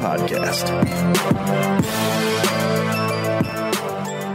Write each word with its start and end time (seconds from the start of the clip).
Podcast. 0.00 0.66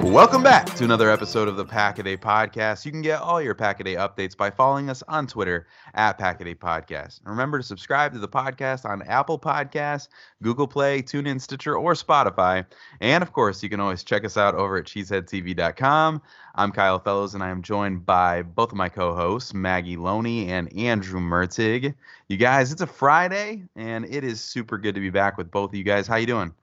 Welcome 0.06 0.44
back 0.44 0.68
to 0.76 0.84
another 0.86 1.10
episode 1.10 1.48
of 1.50 1.58
the 1.58 1.66
Pack 1.66 2.00
a 2.00 2.04
Day 2.04 2.16
Podcast. 2.16 2.86
You 2.86 2.92
can 2.92 3.02
get 3.02 3.20
all 3.20 3.42
your 3.42 3.56
Pack 3.56 3.82
a 3.82 3.84
Day 3.84 3.96
updates 3.96 4.38
by 4.38 4.50
following 4.50 4.90
us 4.90 5.04
on 5.10 5.28
Twitter 5.28 5.68
at 5.94 6.18
Pack 6.18 6.40
a 6.40 6.46
Day 6.46 6.56
Podcast. 6.56 7.20
And 7.20 7.32
remember 7.32 7.58
to 7.58 7.64
subscribe 7.64 8.14
to 8.14 8.20
the 8.20 8.28
podcast 8.28 8.86
on 8.86 9.02
Apple 9.02 9.38
Podcasts, 9.38 10.08
Google 10.42 10.68
Play, 10.68 11.02
TuneIn, 11.02 11.42
Stitcher, 11.42 11.76
or 11.76 11.94
Spotify. 11.94 12.66
And 13.02 13.24
of 13.24 13.34
course, 13.34 13.62
you 13.62 13.68
can 13.68 13.82
always 13.82 14.04
check 14.04 14.24
us 14.24 14.38
out 14.38 14.56
over 14.56 14.78
at 14.78 14.86
cheeseheadtv.com. 14.86 16.22
I'm 16.54 16.72
Kyle 16.72 17.00
Fellows, 17.00 17.34
and 17.34 17.44
I 17.44 17.50
am 17.50 17.62
joined 17.62 18.06
by 18.06 18.44
both 18.44 18.72
of 18.72 18.78
my 18.78 18.88
co-hosts, 18.88 19.54
Maggie 19.54 19.98
Loney 19.98 20.48
and 20.50 20.72
Andrew 20.78 21.20
Mertig. 21.20 21.94
You 22.30 22.38
guys, 22.38 22.72
it's 22.72 22.82
a 22.82 22.88
Friday, 22.88 23.64
and 23.76 24.06
it 24.06 24.24
is 24.24 24.40
super 24.40 24.78
good 24.78 24.96
to 24.96 25.02
be 25.02 25.10
back 25.10 25.38
with 25.38 25.52
both 25.52 25.72
of 25.72 25.76
you 25.76 25.84
guys. 25.84 26.08
How 26.08 26.16
you 26.16 26.28
doing? 26.28 26.54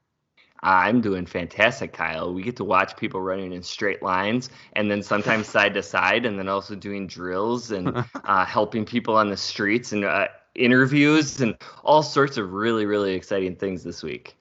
I'm 0.63 1.01
doing 1.01 1.27
fantastic, 1.27 1.93
Kyle. 1.93 2.33
We 2.33 2.43
get 2.43 2.57
to 2.57 2.65
watch 2.65 2.97
people 2.97 3.21
running 3.21 3.53
in 3.53 3.63
straight 3.63 4.03
lines 4.03 4.51
and 4.75 4.91
then 4.91 5.03
sometimes 5.03 5.49
side 5.49 5.75
to 5.75 5.83
side, 5.83 6.25
and 6.25 6.39
then 6.39 6.49
also 6.49 6.75
doing 6.75 7.07
drills 7.07 7.73
and 7.73 8.05
uh, 8.25 8.45
helping 8.45 8.85
people 8.85 9.17
on 9.17 9.29
the 9.29 9.37
streets 9.37 9.93
and 9.93 10.05
uh, 10.05 10.29
interviews 10.55 11.41
and 11.41 11.57
all 11.83 12.03
sorts 12.03 12.37
of 12.37 12.53
really, 12.53 12.87
really 12.87 13.15
exciting 13.15 13.57
things 13.57 13.83
this 13.83 14.03
week. 14.03 14.37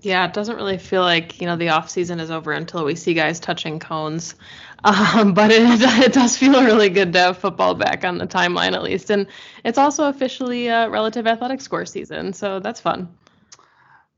Yeah, 0.00 0.26
it 0.26 0.34
doesn't 0.34 0.56
really 0.56 0.78
feel 0.78 1.02
like 1.02 1.40
you 1.40 1.46
know 1.46 1.56
the 1.56 1.70
off 1.70 1.88
season 1.88 2.20
is 2.20 2.30
over 2.30 2.52
until 2.52 2.84
we 2.84 2.94
see 2.94 3.14
guys 3.14 3.40
touching 3.40 3.78
cones, 3.78 4.34
um, 4.84 5.34
but 5.34 5.50
it 5.50 5.62
it 6.04 6.12
does 6.12 6.36
feel 6.36 6.62
really 6.62 6.90
good 6.90 7.12
to 7.14 7.18
have 7.18 7.38
football 7.38 7.74
back 7.74 8.04
on 8.04 8.18
the 8.18 8.26
timeline 8.26 8.74
at 8.74 8.82
least, 8.82 9.10
and 9.10 9.26
it's 9.64 9.78
also 9.78 10.08
officially 10.08 10.68
a 10.68 10.88
relative 10.90 11.26
athletic 11.26 11.60
score 11.60 11.86
season, 11.86 12.32
so 12.32 12.60
that's 12.60 12.80
fun. 12.80 13.08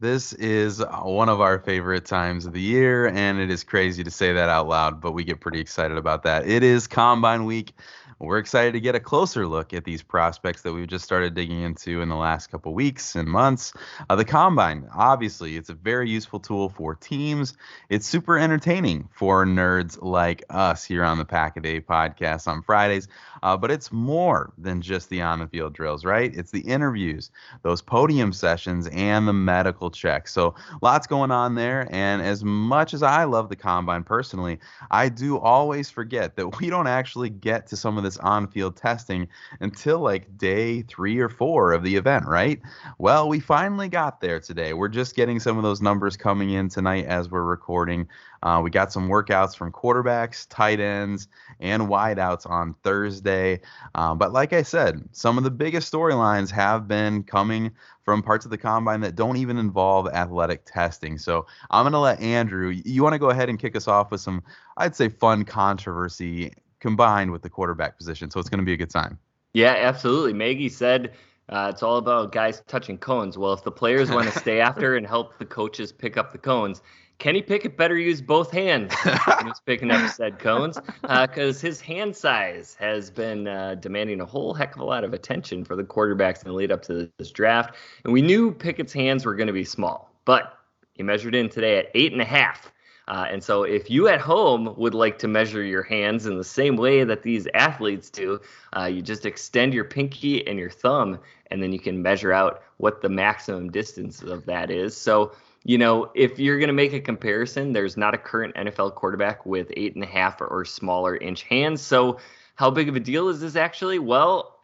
This 0.01 0.33
is 0.35 0.81
one 1.03 1.29
of 1.29 1.41
our 1.41 1.59
favorite 1.59 2.05
times 2.05 2.47
of 2.47 2.53
the 2.53 2.61
year, 2.61 3.09
and 3.09 3.41
it 3.41 3.51
is 3.51 3.65
crazy 3.65 4.05
to 4.05 4.13
say 4.13 4.33
that 4.33 4.49
out 4.49 4.69
loud, 4.69 5.01
but 5.01 5.11
we 5.11 5.25
get 5.25 5.41
pretty 5.41 5.59
excited 5.59 5.97
about 5.97 6.23
that. 6.23 6.47
It 6.47 6.63
is 6.63 6.87
Combine 6.87 7.47
Week. 7.47 7.73
We're 8.21 8.39
excited 8.39 8.73
to 8.73 8.81
get 8.81 8.97
a 8.97 9.01
closer 9.01 9.47
look 9.47 9.73
at 9.73 9.85
these 9.85 10.03
prospects 10.03 10.63
that 10.63 10.73
we've 10.73 10.89
just 10.89 11.05
started 11.05 11.35
digging 11.35 11.63
into 11.63 12.01
in 12.01 12.09
the 12.09 12.17
last 12.17 12.49
couple 12.49 12.75
weeks 12.75 13.15
and 13.15 13.29
months. 13.29 13.73
Uh, 14.11 14.17
the 14.17 14.25
combine, 14.25 14.89
obviously, 14.93 15.57
it's 15.57 15.69
a 15.69 15.75
very 15.75 16.11
useful 16.11 16.41
tool 16.41 16.69
for 16.69 16.97
teams. 16.97 17.55
It's 17.89 18.07
super 18.07 18.37
entertaining 18.37 19.09
for 19.13 19.47
nerds 19.47 19.99
like 20.03 20.43
us 20.51 20.85
here 20.85 21.05
on 21.05 21.19
the 21.19 21.25
Pack 21.25 21.57
a 21.57 21.61
Day 21.61 21.81
podcast 21.81 22.49
on 22.49 22.63
Fridays. 22.63 23.07
Uh, 23.41 23.57
but 23.57 23.71
it's 23.71 23.93
more 23.93 24.53
than 24.59 24.83
just 24.83 25.11
the 25.11 25.23
on 25.23 25.39
the 25.39 25.47
field 25.47 25.73
drills, 25.73 26.05
right? 26.05 26.35
It's 26.35 26.51
the 26.51 26.63
interviews, 26.63 27.31
those 27.63 27.83
podium 27.83 28.33
sessions, 28.33 28.89
and 28.89 29.29
the 29.29 29.33
medical 29.33 29.88
checks. 29.91 30.33
So 30.33 30.55
lots 30.83 31.07
going 31.07 31.31
on 31.31 31.55
there. 31.55 31.89
And 31.91 32.23
as 32.23 32.45
much 32.45 32.95
as 32.95 33.03
I 33.03 33.25
love 33.25 33.49
the 33.49 33.57
combine 33.57 34.05
personally, 34.05 34.59
I 34.91 35.09
do 35.09 35.39
always 35.39 35.91
forget 35.91 36.37
that 36.37 36.49
we 36.61 36.71
don't 36.71 36.87
actually 36.87 37.31
get 37.31 37.67
to 37.69 37.77
some 37.77 37.97
of 37.97 38.05
this 38.05 38.17
on 38.19 38.47
field 38.49 38.77
testing 38.77 39.29
until 39.61 40.01
like 40.01 40.37
day 40.39 40.83
three 40.83 41.19
or 41.19 41.29
four 41.29 41.73
of 41.73 41.83
the 41.83 41.97
event, 41.97 42.27
right? 42.27 42.61
Well, 42.99 43.29
we 43.29 43.41
finally 43.41 43.89
got 43.89 44.21
there 44.21 44.41
today. 44.41 44.73
We're 44.73 44.89
just 44.89 45.17
getting 45.17 45.41
some 45.41 45.57
of 45.57 45.63
those 45.63 45.81
numbers 45.81 46.17
coming 46.17 46.51
in 46.51 46.69
tonight 46.69 47.07
as 47.07 47.31
we're 47.31 47.43
recording. 47.43 48.09
Uh, 48.43 48.61
we 48.63 48.71
got 48.71 48.93
some 48.93 49.09
workouts 49.09 49.57
from 49.57 49.73
quarterbacks, 49.73 50.47
tight 50.49 50.81
ends, 50.81 51.29
and 51.61 51.83
wideouts 51.85 52.49
on 52.49 52.75
Thursday. 52.85 53.61
Um, 53.95 54.19
but 54.19 54.33
like 54.33 54.53
I 54.53 54.63
said, 54.63 55.03
some 55.13 55.39
of 55.39 55.45
the 55.45 55.51
biggest 55.51 55.93
storylines 55.93 56.51
have 56.51 56.87
been 56.87 57.25
coming 57.25 57.73
from 58.09 58.23
parts 58.23 58.47
of 58.47 58.51
the 58.51 58.57
combine 58.57 59.03
that 59.03 59.17
don't 59.17 59.37
even 59.37 59.59
involve 59.59 60.09
athletic 60.09 60.65
testing. 60.65 61.19
So 61.19 61.45
I'm 61.71 61.83
going 61.83 61.93
to 61.93 61.99
let 61.99 62.19
Andrew, 62.23 62.71
you 62.71 63.03
want 63.03 63.13
to 63.13 63.19
go 63.19 63.29
ahead 63.29 63.51
and 63.51 63.59
kick 63.59 63.77
us 63.77 63.87
off 63.87 64.11
with 64.11 64.23
some, 64.23 64.43
I'd 64.79 64.97
say, 64.97 65.11
fun 65.11 65.45
controversy 65.45 66.55
combined 66.81 67.31
with 67.33 67.43
the 67.43 67.51
quarterback 67.51 67.99
position. 67.99 68.31
So 68.31 68.41
it's 68.41 68.49
going 68.49 68.61
to 68.61 68.65
be 68.65 68.73
a 68.73 68.79
good 68.79 68.89
time. 68.89 69.19
Yeah, 69.53 69.75
absolutely. 69.77 70.33
Maggie 70.33 70.71
said 70.71 71.13
uh, 71.51 71.71
it's 71.71 71.83
all 71.83 71.99
about 71.99 72.33
guys 72.33 72.63
touching 72.67 72.97
cones. 72.97 73.37
Well, 73.37 73.53
if 73.53 73.63
the 73.63 73.73
players 73.73 74.11
want 74.11 74.33
to 74.33 74.39
stay 74.39 74.59
after 74.63 74.97
and 74.97 75.07
help 75.07 75.39
the 75.39 75.45
coaches 75.45 75.93
pick 75.93 76.17
up 76.17 76.33
the 76.33 76.39
cones, 76.39 76.81
Kenny 77.19 77.43
Pickett 77.43 77.77
better 77.77 77.99
use 77.99 78.21
both 78.21 78.53
hands 78.53 78.95
when 79.03 79.47
he's 79.47 79.61
picking 79.67 79.91
up 79.91 80.09
said 80.11 80.39
cones 80.39 80.79
because 81.03 81.59
uh, 81.59 81.67
his 81.67 81.81
hand 81.81 82.15
size 82.15 82.77
has 82.79 83.11
been 83.11 83.49
uh, 83.49 83.75
demanding 83.75 84.21
a 84.21 84.25
whole 84.25 84.55
heck 84.55 84.77
of 84.77 84.81
a 84.81 84.85
lot 84.85 85.03
of 85.03 85.13
attention 85.13 85.65
for 85.65 85.75
the 85.75 85.83
quarterbacks 85.83 86.45
in 86.45 86.49
the 86.49 86.55
lead 86.55 86.71
up 86.71 86.83
to 86.83 87.11
this 87.19 87.33
draft. 87.33 87.75
And 88.05 88.13
we 88.13 88.23
knew 88.23 88.53
Pickett's 88.53 88.93
hands 88.93 89.27
were 89.27 89.35
going 89.35 89.49
to 89.49 89.53
be 89.53 89.65
small, 89.65 90.13
but 90.25 90.59
he 90.95 91.03
measured 91.03 91.35
in 91.35 91.49
today 91.49 91.79
at 91.79 91.91
eight 91.95 92.13
and 92.13 92.23
a 92.23 92.27
half. 92.27 92.73
Uh, 93.09 93.27
and 93.31 93.43
so, 93.43 93.63
if 93.63 93.89
you 93.89 94.07
at 94.07 94.21
home 94.21 94.75
would 94.77 94.93
like 94.93 95.19
to 95.19 95.27
measure 95.27 95.63
your 95.63 95.83
hands 95.83 96.27
in 96.27 96.37
the 96.37 96.45
same 96.45 96.77
way 96.77 97.05
that 97.05 97.23
these 97.23 97.49
athletes 97.55 98.11
do, 98.11 98.39
uh, 98.77 98.85
you 98.85 99.01
just 99.01 99.25
extend 99.25 99.73
your 99.73 99.85
pinky 99.85 100.47
and 100.47 100.59
your 100.59 100.69
thumb, 100.69 101.19
and 101.51 101.63
then 101.63 101.73
you 101.73 101.81
can 101.81 102.03
measure 102.03 102.35
out 102.35 102.63
what 102.77 103.01
the 103.01 103.09
maximum 103.09 103.71
distance 103.71 104.23
of 104.23 104.45
that 104.45 104.71
is. 104.71 104.95
So, 104.95 105.33
you 105.69 105.77
know, 105.77 106.11
if 106.15 106.39
you're 106.39 106.59
going 106.59 106.69
to 106.69 106.73
make 106.73 106.95
a 106.95 107.01
comparison, 107.01 107.75
there's 107.75 107.99
not 107.99 108.15
a 108.15 108.19
current 108.19 108.55
NFL 108.55 108.95
quarterback 108.95 109.45
with 109.45 109.71
eight 109.77 109.95
and 109.95 110.03
a 110.03 110.07
half 110.07 110.41
or 110.41 110.65
smaller 110.65 111.15
inch 111.15 111.43
hands. 111.43 111.83
So, 111.83 112.21
how 112.55 112.71
big 112.71 112.89
of 112.89 112.97
a 112.97 113.01
deal 113.01 113.29
is 113.29 113.43
this 113.43 113.55
actually? 113.55 113.99
Well, 113.99 114.61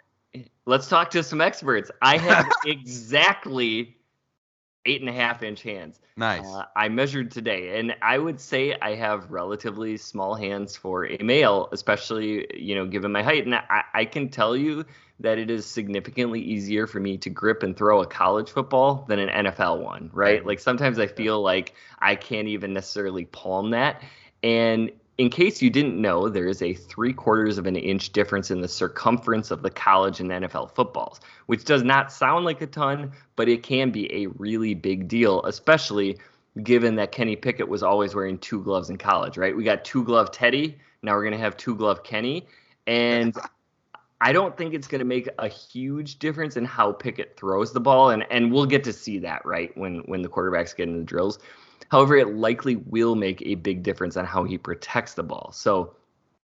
let's 0.65 0.89
talk 0.89 1.11
to 1.11 1.23
some 1.23 1.43
experts. 1.43 1.91
I 2.01 2.17
have 2.17 2.51
exactly 2.67 3.99
eight 4.87 5.01
and 5.01 5.11
a 5.11 5.13
half 5.13 5.43
inch 5.43 5.63
hands. 5.63 6.01
Nice. 6.17 6.47
Uh, 6.47 6.65
I 6.77 6.89
measured 6.89 7.31
today, 7.31 7.79
and 7.79 7.95
I 8.01 8.19
would 8.19 8.41
say 8.41 8.77
I 8.81 8.95
have 8.95 9.31
relatively 9.31 9.97
small 9.97 10.35
hands 10.35 10.77
for 10.77 11.07
a 11.07 11.19
male, 11.19 11.69
especially 11.73 12.47
you 12.55 12.75
know 12.75 12.87
given 12.87 13.13
my 13.13 13.23
height. 13.23 13.45
And 13.45 13.55
I, 13.55 13.85
I 13.93 14.05
can 14.05 14.29
tell 14.29 14.57
you 14.57 14.85
that 15.21 15.39
it 15.39 15.51
is 15.51 15.67
significantly 15.67 16.41
easier 16.41 16.87
for 16.87 17.01
me 17.01 17.17
to 17.19 17.31
grip 17.31 17.63
and 17.63 17.77
throw 17.77 18.03
a 18.03 18.07
college 18.07 18.51
football 18.51 19.05
than 19.09 19.19
an 19.19 19.47
NFL 19.47 19.83
one. 19.83 20.11
Right? 20.13 20.45
Like 20.45 20.61
sometimes 20.61 20.99
I 20.99 21.07
feel 21.07 21.41
like 21.43 21.75
I 21.99 22.15
can't 22.15 22.49
even 22.49 22.73
necessarily 22.73 23.25
palm 23.25 23.71
that. 23.71 24.03
And 24.43 24.91
in 25.17 25.31
case 25.31 25.63
you 25.63 25.71
didn't 25.71 26.01
know, 26.01 26.29
there 26.29 26.49
is 26.49 26.61
a 26.61 26.75
three 26.75 27.13
quarters 27.13 27.57
of 27.59 27.67
an 27.67 27.77
inch 27.77 28.13
difference 28.13 28.51
in 28.51 28.61
the 28.61 28.69
circumference 28.69 29.51
of 29.51 29.63
the 29.63 29.71
college 29.71 30.21
and 30.21 30.31
NFL 30.31 30.75
footballs, 30.75 31.21
which 31.47 31.65
does 31.65 31.85
not 31.85 32.13
sound 32.13 32.45
like 32.45 32.61
a 32.61 32.67
ton, 32.67 33.13
but 33.37 33.49
it 33.49 33.63
can 33.63 33.91
be 33.91 34.13
a 34.13 34.27
really 34.27 34.75
big 34.75 35.07
deal, 35.07 35.43
especially 35.45 36.19
given 36.63 36.97
that 36.97 37.13
Kenny 37.13 37.37
Pickett 37.37 37.69
was 37.69 37.83
always 37.83 38.15
wearing 38.15 38.39
two 38.39 38.63
gloves 38.63 38.91
in 38.91 38.97
college, 38.97 39.37
right? 39.37 39.57
We 39.57 39.63
got 39.63 39.85
two 39.85 40.05
glove 40.05 40.33
Teddy. 40.33 40.79
Now 41.03 41.13
we're 41.15 41.23
going 41.23 41.33
to 41.33 41.39
have 41.39 41.57
two 41.57 41.77
glove 41.77 42.03
Kenny. 42.03 42.47
And 42.87 43.37
I 44.21 44.33
don't 44.33 44.57
think 44.57 44.75
it's 44.75 44.87
going 44.87 45.01
to 45.01 45.05
make 45.05 45.29
a 45.39 45.49
huge 45.49 46.19
difference 46.19 46.57
in 46.57 46.65
how 46.65 46.93
Pickett 46.93 47.37
throws 47.37 47.73
the 47.73 47.81
ball. 47.81 48.11
And, 48.11 48.25
and 48.31 48.53
we'll 48.53 48.67
get 48.67 48.85
to 48.85 48.93
see 48.93 49.19
that, 49.21 49.45
right, 49.45 49.77
when, 49.77 49.99
when 50.07 50.23
the 50.23 50.29
quarterbacks 50.29 50.75
get 50.75 50.89
in 50.89 50.99
the 50.99 51.05
drills. 51.05 51.39
However, 51.95 52.17
it 52.17 52.35
likely 52.35 52.75
will 52.75 53.15
make 53.15 53.41
a 53.43 53.55
big 53.55 53.85
difference 53.85 54.17
on 54.17 54.25
how 54.25 54.43
he 54.43 54.59
protects 54.59 55.15
the 55.15 55.23
ball. 55.23 55.53
So 55.53 55.95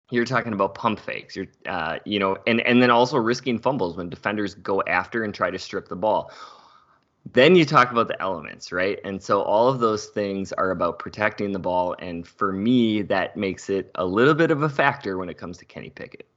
you're 0.09 0.23
talking 0.23 0.53
about 0.53 0.75
pump 0.75 0.97
fakes, 0.97 1.35
you're, 1.35 1.47
uh, 1.65 1.99
you 2.05 2.19
know, 2.19 2.37
and, 2.47 2.61
and 2.61 2.81
then 2.81 2.89
also 2.89 3.17
risking 3.17 3.59
fumbles 3.59 3.97
when 3.97 4.07
defenders 4.07 4.53
go 4.55 4.81
after 4.83 5.25
and 5.25 5.33
try 5.33 5.51
to 5.51 5.59
strip 5.59 5.89
the 5.89 5.95
ball 5.97 6.31
then 7.33 7.55
you 7.55 7.65
talk 7.65 7.91
about 7.91 8.07
the 8.07 8.21
elements, 8.21 8.71
right? 8.71 8.99
And 9.03 9.21
so 9.21 9.41
all 9.41 9.67
of 9.67 9.79
those 9.79 10.05
things 10.05 10.53
are 10.53 10.69
about 10.69 10.99
protecting 10.99 11.51
the 11.51 11.59
ball. 11.59 11.95
And 11.97 12.25
for 12.25 12.51
me, 12.51 13.01
that 13.01 13.35
makes 13.35 13.69
it 13.69 13.89
a 13.95 14.05
little 14.05 14.35
bit 14.35 14.51
of 14.51 14.61
a 14.61 14.69
factor 14.69 15.17
when 15.17 15.27
it 15.27 15.37
comes 15.37 15.57
to 15.57 15.65
Kenny 15.65 15.89
Pickett. 15.89 16.27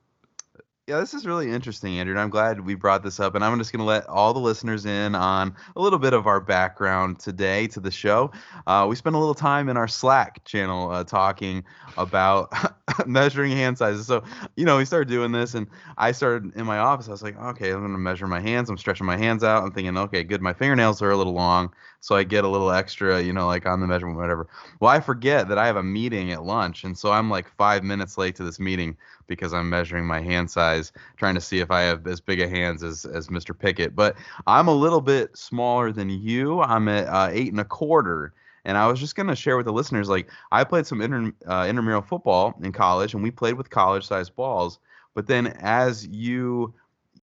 Yeah, 0.89 1.01
this 1.01 1.13
is 1.13 1.27
really 1.27 1.51
interesting, 1.51 1.99
Andrew. 1.99 2.15
And 2.15 2.21
I'm 2.21 2.31
glad 2.31 2.61
we 2.61 2.75
brought 2.75 3.03
this 3.03 3.21
up. 3.21 3.35
And 3.35 3.45
I'm 3.45 3.59
just 3.59 3.73
going 3.73 3.81
to 3.81 3.85
let 3.85 4.09
all 4.09 4.33
the 4.33 4.41
listeners 4.41 4.87
in 4.87 5.15
on 5.15 5.55
a 5.77 5.83
little 5.83 5.99
bit 5.99 6.15
of 6.15 6.27
our 6.27 6.41
background 6.41 7.19
today 7.21 7.67
to 7.67 7.81
the 7.81 7.91
show. 7.91 8.31
Uh, 8.67 8.87
we 8.89 8.97
spent 8.97 9.15
a 9.15 9.19
little 9.19 9.35
time 9.35 9.69
in 9.69 9.77
our 9.77 9.87
Slack 9.87 10.43
channel 10.47 10.91
uh, 10.91 11.05
talking 11.05 11.63
about 11.99 12.55
measuring 13.07 13.53
hand 13.53 13.77
sizes. 13.77 14.07
So, 14.07 14.25
you 14.57 14.65
know, 14.65 14.79
we 14.79 14.87
started 14.87 15.09
doing 15.09 15.31
this, 15.31 15.53
and 15.53 15.67
I 15.99 16.13
started 16.13 16.57
in 16.57 16.65
my 16.65 16.79
office. 16.79 17.07
I 17.07 17.11
was 17.11 17.23
like, 17.23 17.39
okay, 17.39 17.71
I'm 17.71 17.81
going 17.81 17.93
to 17.93 17.99
measure 17.99 18.27
my 18.27 18.41
hands. 18.41 18.71
I'm 18.71 18.79
stretching 18.79 19.07
my 19.07 19.19
hands 19.19 19.45
out. 19.45 19.65
I'm 19.65 19.73
thinking, 19.73 19.99
okay, 19.99 20.25
good. 20.25 20.41
My 20.41 20.55
fingernails 20.55 21.03
are 21.03 21.11
a 21.11 21.19
little 21.19 21.35
long, 21.35 21.71
so 22.01 22.15
I 22.15 22.25
get 22.25 22.45
a 22.45 22.49
little 22.49 22.71
extra, 22.71 23.21
you 23.21 23.33
know, 23.33 23.47
like 23.47 23.67
on 23.67 23.81
the 23.81 23.87
measurement, 23.87 24.19
whatever. 24.19 24.49
Well, 24.81 24.91
I 24.91 25.01
forget 25.01 25.49
that 25.49 25.59
I 25.59 25.67
have 25.67 25.77
a 25.77 25.83
meeting 25.83 26.33
at 26.33 26.45
lunch, 26.45 26.85
and 26.85 26.97
so 26.97 27.11
I'm 27.11 27.29
like 27.31 27.49
five 27.57 27.83
minutes 27.83 28.17
late 28.17 28.37
to 28.37 28.45
this 28.45 28.61
meeting 28.61 28.97
because 29.27 29.53
I'm 29.53 29.69
measuring 29.69 30.07
my 30.07 30.21
hand 30.21 30.51
size, 30.51 30.93
trying 31.17 31.35
to 31.35 31.41
see 31.41 31.59
if 31.59 31.71
I 31.71 31.83
have 31.83 32.07
as 32.07 32.21
big 32.21 32.41
a 32.41 32.49
hands 32.49 32.83
as 32.83 33.05
as 33.05 33.29
Mr. 33.29 33.59
Pickett. 33.59 33.97
But 33.97 34.17
I'm 34.47 34.69
a 34.69 34.75
little 34.75 35.01
bit 35.01 35.37
smaller 35.37 35.93
than 35.93 36.09
you. 36.09 36.61
I'm 36.61 36.89
at 36.89 37.09
uh, 37.09 37.29
eight 37.33 37.51
and 37.53 37.61
a 37.61 37.65
quarter. 37.65 38.33
And 38.65 38.77
I 38.77 38.87
was 38.87 39.01
just 39.01 39.17
going 39.17 39.29
to 39.29 39.37
share 39.37 39.57
with 39.57 39.65
the 39.65 39.73
listeners, 39.73 40.11
like 40.11 40.29
I 40.53 40.63
played 40.63 40.87
some 40.87 41.01
inter, 41.01 41.33
uh, 41.47 41.67
intramural 41.67 42.03
football 42.03 42.55
in 42.63 42.73
college, 42.73 43.15
and 43.15 43.23
we 43.23 43.31
played 43.31 43.55
with 43.55 43.71
college-sized 43.71 44.37
balls. 44.37 44.79
But 45.15 45.27
then 45.27 45.47
as 45.61 46.07
you 46.07 46.75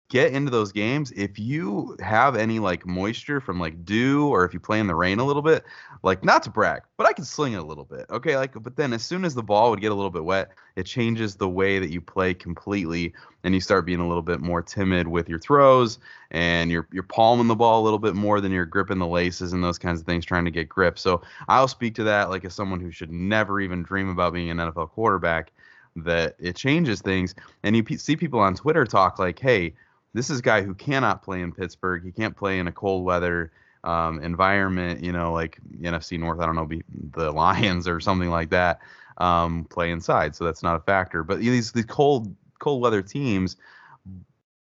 get 0.10 0.34
into 0.34 0.52
those 0.52 0.72
games 0.72 1.12
if 1.16 1.40
you 1.40 1.98
have 2.00 2.36
any 2.36 2.60
like 2.60 2.86
moisture 2.86 3.42
from 3.42 3.60
like 3.60 3.84
dew 3.86 4.28
or 4.28 4.46
if 4.46 4.54
you 4.54 4.60
play 4.60 4.80
in 4.80 4.86
the 4.86 4.94
rain 4.94 5.18
a 5.18 5.26
little 5.26 5.42
bit 5.42 5.64
like 6.04 6.24
not 6.24 6.44
to 6.44 6.50
brag 6.52 6.84
but 6.96 7.08
i 7.08 7.14
can 7.14 7.26
sling 7.26 7.54
it 7.54 7.58
a 7.58 7.64
little 7.64 7.86
bit 7.86 8.06
okay? 8.12 8.38
Like 8.38 8.54
but 8.62 8.76
then 8.76 8.94
as 8.94 9.04
soon 9.04 9.26
as 9.26 9.34
the 9.34 9.42
ball 9.42 9.72
would 9.72 9.82
get 9.82 9.92
a 9.92 9.96
little 9.96 10.12
bit 10.12 10.24
wet 10.24 10.52
it 10.76 10.84
changes 10.86 11.36
the 11.36 11.50
way 11.50 11.80
that 11.80 11.90
you 11.90 12.02
play 12.02 12.36
completely 12.36 13.14
and 13.44 13.56
you 13.56 13.62
start 13.62 13.86
being 13.86 14.00
a 14.00 14.08
little 14.08 14.22
bit 14.22 14.40
more 14.42 14.62
timid 14.62 15.08
with 15.08 15.28
your 15.28 15.40
throws 15.40 15.98
and 16.30 16.70
you're 16.70 16.88
you're 16.92 17.04
palming 17.04 17.48
the 17.48 17.56
ball 17.56 17.82
a 17.82 17.84
little 17.84 18.00
bit 18.00 18.14
more 18.14 18.40
than 18.40 18.52
you're 18.52 18.66
gripping 18.66 19.00
the 19.00 19.08
laces 19.08 19.54
and 19.54 19.64
those 19.64 19.80
kinds 19.80 20.00
of 20.00 20.06
things 20.06 20.24
trying 20.26 20.46
to 20.46 20.52
get 20.52 20.70
grip. 20.70 21.00
So 21.00 21.22
i'll 21.48 21.68
speak 21.68 21.96
to 21.96 22.04
that 22.04 22.30
like 22.30 22.46
as 22.46 22.54
someone 22.54 22.80
who 22.80 22.92
should 22.92 23.12
never 23.12 23.60
even 23.60 23.82
dream 23.82 24.10
about 24.10 24.34
being 24.34 24.52
an 24.52 24.58
nfl 24.58 24.90
quarterback 24.90 25.52
that 25.96 26.36
it 26.40 26.56
changes 26.56 27.02
things 27.02 27.34
and 27.64 27.76
you 27.76 27.84
p- 27.84 27.98
see 27.98 28.16
people 28.16 28.40
on 28.40 28.54
twitter 28.54 28.86
talk 28.86 29.18
like 29.18 29.40
hey 29.40 29.74
this 30.16 30.30
is 30.30 30.40
a 30.40 30.42
guy 30.42 30.62
who 30.62 30.74
cannot 30.74 31.22
play 31.22 31.42
in 31.42 31.52
Pittsburgh. 31.52 32.02
He 32.04 32.12
can't 32.12 32.36
play 32.36 32.58
in 32.58 32.68
a 32.68 32.72
cold 32.72 33.04
weather 33.04 33.52
um, 33.84 34.24
environment, 34.24 35.04
you 35.04 35.12
know, 35.12 35.34
like 35.34 35.60
NFC 35.82 36.18
North. 36.18 36.40
I 36.40 36.46
don't 36.46 36.56
know, 36.56 36.66
be 36.66 36.84
the 37.12 37.32
Lions 37.34 37.86
or 37.86 38.00
something 38.00 38.30
like 38.30 38.50
that. 38.52 38.80
Um, 39.18 39.66
play 39.70 39.92
inside, 39.92 40.36
so 40.36 40.46
that's 40.46 40.64
not 40.64 40.78
a 40.78 40.80
factor. 40.80 41.24
But 41.24 41.40
these 41.40 41.74
these 41.74 41.86
cold 41.86 42.34
cold 42.60 42.82
weather 42.82 43.02
teams, 43.02 43.58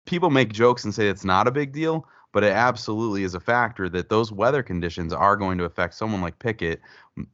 people 0.05 0.29
make 0.29 0.51
jokes 0.51 0.83
and 0.83 0.93
say 0.93 1.07
it's 1.07 1.23
not 1.23 1.47
a 1.47 1.51
big 1.51 1.71
deal, 1.71 2.05
but 2.33 2.43
it 2.43 2.51
absolutely 2.51 3.23
is 3.23 3.33
a 3.33 3.39
factor 3.39 3.87
that 3.89 4.09
those 4.09 4.33
weather 4.33 4.61
conditions 4.61 5.13
are 5.13 5.37
going 5.37 5.57
to 5.57 5.63
affect 5.63 5.93
someone 5.93 6.21
like 6.21 6.37
Pickett 6.39 6.81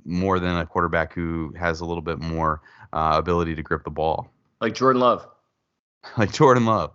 more 0.05 0.39
than 0.39 0.55
a 0.57 0.65
quarterback 0.65 1.13
who 1.13 1.53
has 1.57 1.81
a 1.81 1.85
little 1.85 2.03
bit 2.03 2.19
more 2.19 2.61
uh, 2.93 3.15
ability 3.17 3.55
to 3.55 3.63
grip 3.63 3.83
the 3.83 3.89
ball. 3.89 4.31
Like 4.61 4.75
Jordan 4.75 5.01
Love. 5.01 5.27
Like 6.19 6.31
Jordan 6.31 6.67
Love. 6.67 6.94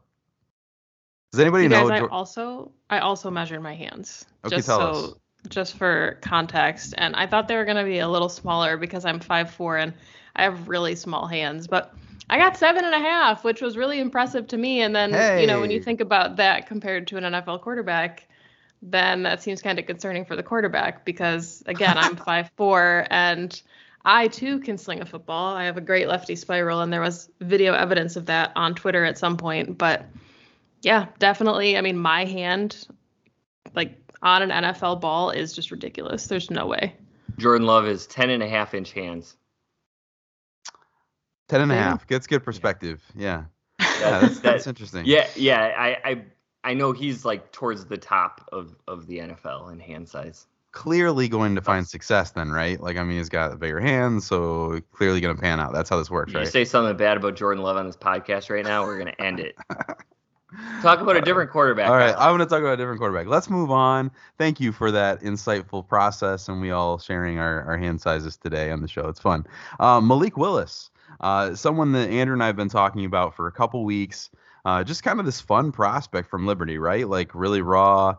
Does 1.32 1.40
anybody 1.40 1.64
you 1.64 1.68
know? 1.68 1.88
Guys, 1.88 2.02
I 2.02 2.06
also 2.06 2.72
I 2.88 2.98
also 2.98 3.30
measured 3.30 3.62
my 3.62 3.74
hands. 3.74 4.24
Okay, 4.44 4.56
just 4.56 4.66
so 4.66 4.80
us. 4.80 5.14
just 5.48 5.76
for 5.76 6.18
context. 6.22 6.94
And 6.98 7.14
I 7.14 7.26
thought 7.26 7.46
they 7.48 7.56
were 7.56 7.64
gonna 7.64 7.84
be 7.84 8.00
a 8.00 8.08
little 8.08 8.28
smaller 8.28 8.76
because 8.76 9.04
I'm 9.04 9.20
five 9.20 9.50
four 9.50 9.76
and 9.76 9.92
I 10.34 10.44
have 10.44 10.68
really 10.68 10.96
small 10.96 11.26
hands. 11.26 11.66
But 11.66 11.94
I 12.28 12.38
got 12.38 12.56
seven 12.56 12.84
and 12.84 12.94
a 12.94 12.98
half, 12.98 13.44
which 13.44 13.60
was 13.60 13.76
really 13.76 14.00
impressive 14.00 14.48
to 14.48 14.56
me. 14.56 14.82
And 14.82 14.94
then 14.94 15.40
you 15.40 15.46
know, 15.46 15.60
when 15.60 15.70
you 15.70 15.80
think 15.80 16.00
about 16.00 16.36
that 16.36 16.66
compared 16.66 17.06
to 17.08 17.16
an 17.16 17.24
NFL 17.24 17.62
quarterback, 17.62 18.26
then 18.82 19.22
that 19.22 19.42
seems 19.42 19.62
kind 19.62 19.78
of 19.78 19.86
concerning 19.86 20.24
for 20.24 20.34
the 20.34 20.42
quarterback 20.42 21.04
because 21.04 21.62
again, 21.66 21.96
I'm 21.96 22.16
five 22.26 22.50
four 22.56 23.06
and 23.10 23.60
I 24.04 24.28
too 24.28 24.60
can 24.60 24.78
sling 24.78 25.00
a 25.00 25.06
football. 25.06 25.54
I 25.54 25.64
have 25.64 25.76
a 25.76 25.82
great 25.82 26.08
lefty 26.08 26.34
spiral, 26.34 26.80
and 26.80 26.92
there 26.92 27.02
was 27.02 27.30
video 27.40 27.74
evidence 27.74 28.16
of 28.16 28.26
that 28.26 28.52
on 28.56 28.74
Twitter 28.74 29.04
at 29.04 29.18
some 29.18 29.36
point. 29.36 29.76
But 29.76 30.06
yeah, 30.82 31.06
definitely. 31.18 31.76
I 31.76 31.80
mean, 31.80 31.98
my 31.98 32.24
hand, 32.24 32.86
like 33.74 33.96
on 34.22 34.42
an 34.42 34.50
NFL 34.50 35.00
ball, 35.00 35.30
is 35.30 35.52
just 35.52 35.70
ridiculous. 35.70 36.26
There's 36.26 36.50
no 36.50 36.66
way. 36.66 36.94
Jordan 37.38 37.66
Love 37.66 37.86
is 37.86 38.06
10 38.06 38.30
and 38.30 38.42
a 38.42 38.48
half 38.48 38.74
inch 38.74 38.92
hands. 38.92 39.36
Ten 41.48 41.62
and 41.62 41.72
a 41.72 41.74
half. 41.76 42.06
Gets 42.06 42.26
good 42.26 42.44
perspective. 42.44 43.02
Yeah. 43.14 43.44
Yeah, 44.00 44.10
That- 44.10 44.20
that's, 44.22 44.34
that- 44.36 44.42
that's 44.42 44.66
interesting. 44.66 45.04
Yeah, 45.06 45.26
yeah. 45.36 45.74
I, 45.76 46.10
I 46.10 46.24
I 46.64 46.74
know 46.74 46.92
he's 46.92 47.24
like 47.26 47.52
towards 47.52 47.84
the 47.86 47.96
top 47.98 48.46
of, 48.52 48.74
of 48.88 49.06
the 49.06 49.18
NFL 49.18 49.72
in 49.72 49.78
hand 49.80 50.08
size. 50.08 50.46
Clearly 50.72 51.28
going 51.28 51.54
to 51.54 51.60
find 51.62 51.86
success 51.86 52.30
then, 52.30 52.50
right? 52.50 52.80
Like, 52.80 52.96
I 52.96 53.02
mean, 53.04 53.16
he's 53.18 53.28
got 53.30 53.58
bigger 53.58 53.80
hands, 53.80 54.26
so 54.26 54.80
clearly 54.92 55.20
going 55.20 55.34
to 55.34 55.40
pan 55.40 55.58
out. 55.60 55.72
That's 55.72 55.88
how 55.90 55.96
this 55.98 56.10
works, 56.10 56.32
You 56.32 56.38
right? 56.40 56.48
say 56.48 56.64
something 56.64 56.96
bad 56.96 57.16
about 57.16 57.34
Jordan 57.36 57.62
Love 57.64 57.76
on 57.76 57.86
this 57.86 57.96
podcast 57.96 58.48
right 58.50 58.64
now, 58.64 58.84
we're 58.84 58.98
gonna 58.98 59.14
end 59.18 59.40
it. 59.40 59.56
Talk 60.82 61.00
about 61.00 61.16
a 61.16 61.20
different 61.20 61.50
quarterback. 61.50 61.88
All 61.88 61.96
right, 61.96 62.14
I'm 62.16 62.36
going 62.36 62.40
to 62.40 62.46
talk 62.46 62.60
about 62.60 62.74
a 62.74 62.76
different 62.76 62.98
quarterback. 62.98 63.26
Let's 63.26 63.50
move 63.50 63.70
on. 63.70 64.10
Thank 64.38 64.60
you 64.60 64.72
for 64.72 64.90
that 64.90 65.20
insightful 65.20 65.86
process, 65.86 66.48
and 66.48 66.60
we 66.60 66.70
all 66.70 66.98
sharing 66.98 67.38
our, 67.38 67.62
our 67.64 67.76
hand 67.76 68.00
sizes 68.00 68.36
today 68.36 68.70
on 68.70 68.80
the 68.80 68.88
show. 68.88 69.08
It's 69.08 69.20
fun. 69.20 69.46
Um, 69.78 70.08
Malik 70.08 70.36
Willis, 70.36 70.90
uh, 71.20 71.54
someone 71.54 71.92
that 71.92 72.10
Andrew 72.10 72.34
and 72.34 72.42
I 72.42 72.46
have 72.46 72.56
been 72.56 72.68
talking 72.68 73.04
about 73.04 73.36
for 73.36 73.46
a 73.46 73.52
couple 73.52 73.84
weeks. 73.84 74.30
Uh, 74.64 74.84
just 74.84 75.02
kind 75.02 75.18
of 75.18 75.26
this 75.26 75.40
fun 75.40 75.72
prospect 75.72 76.28
from 76.28 76.46
Liberty, 76.46 76.78
right? 76.78 77.08
Like 77.08 77.34
really 77.34 77.62
raw, 77.62 78.16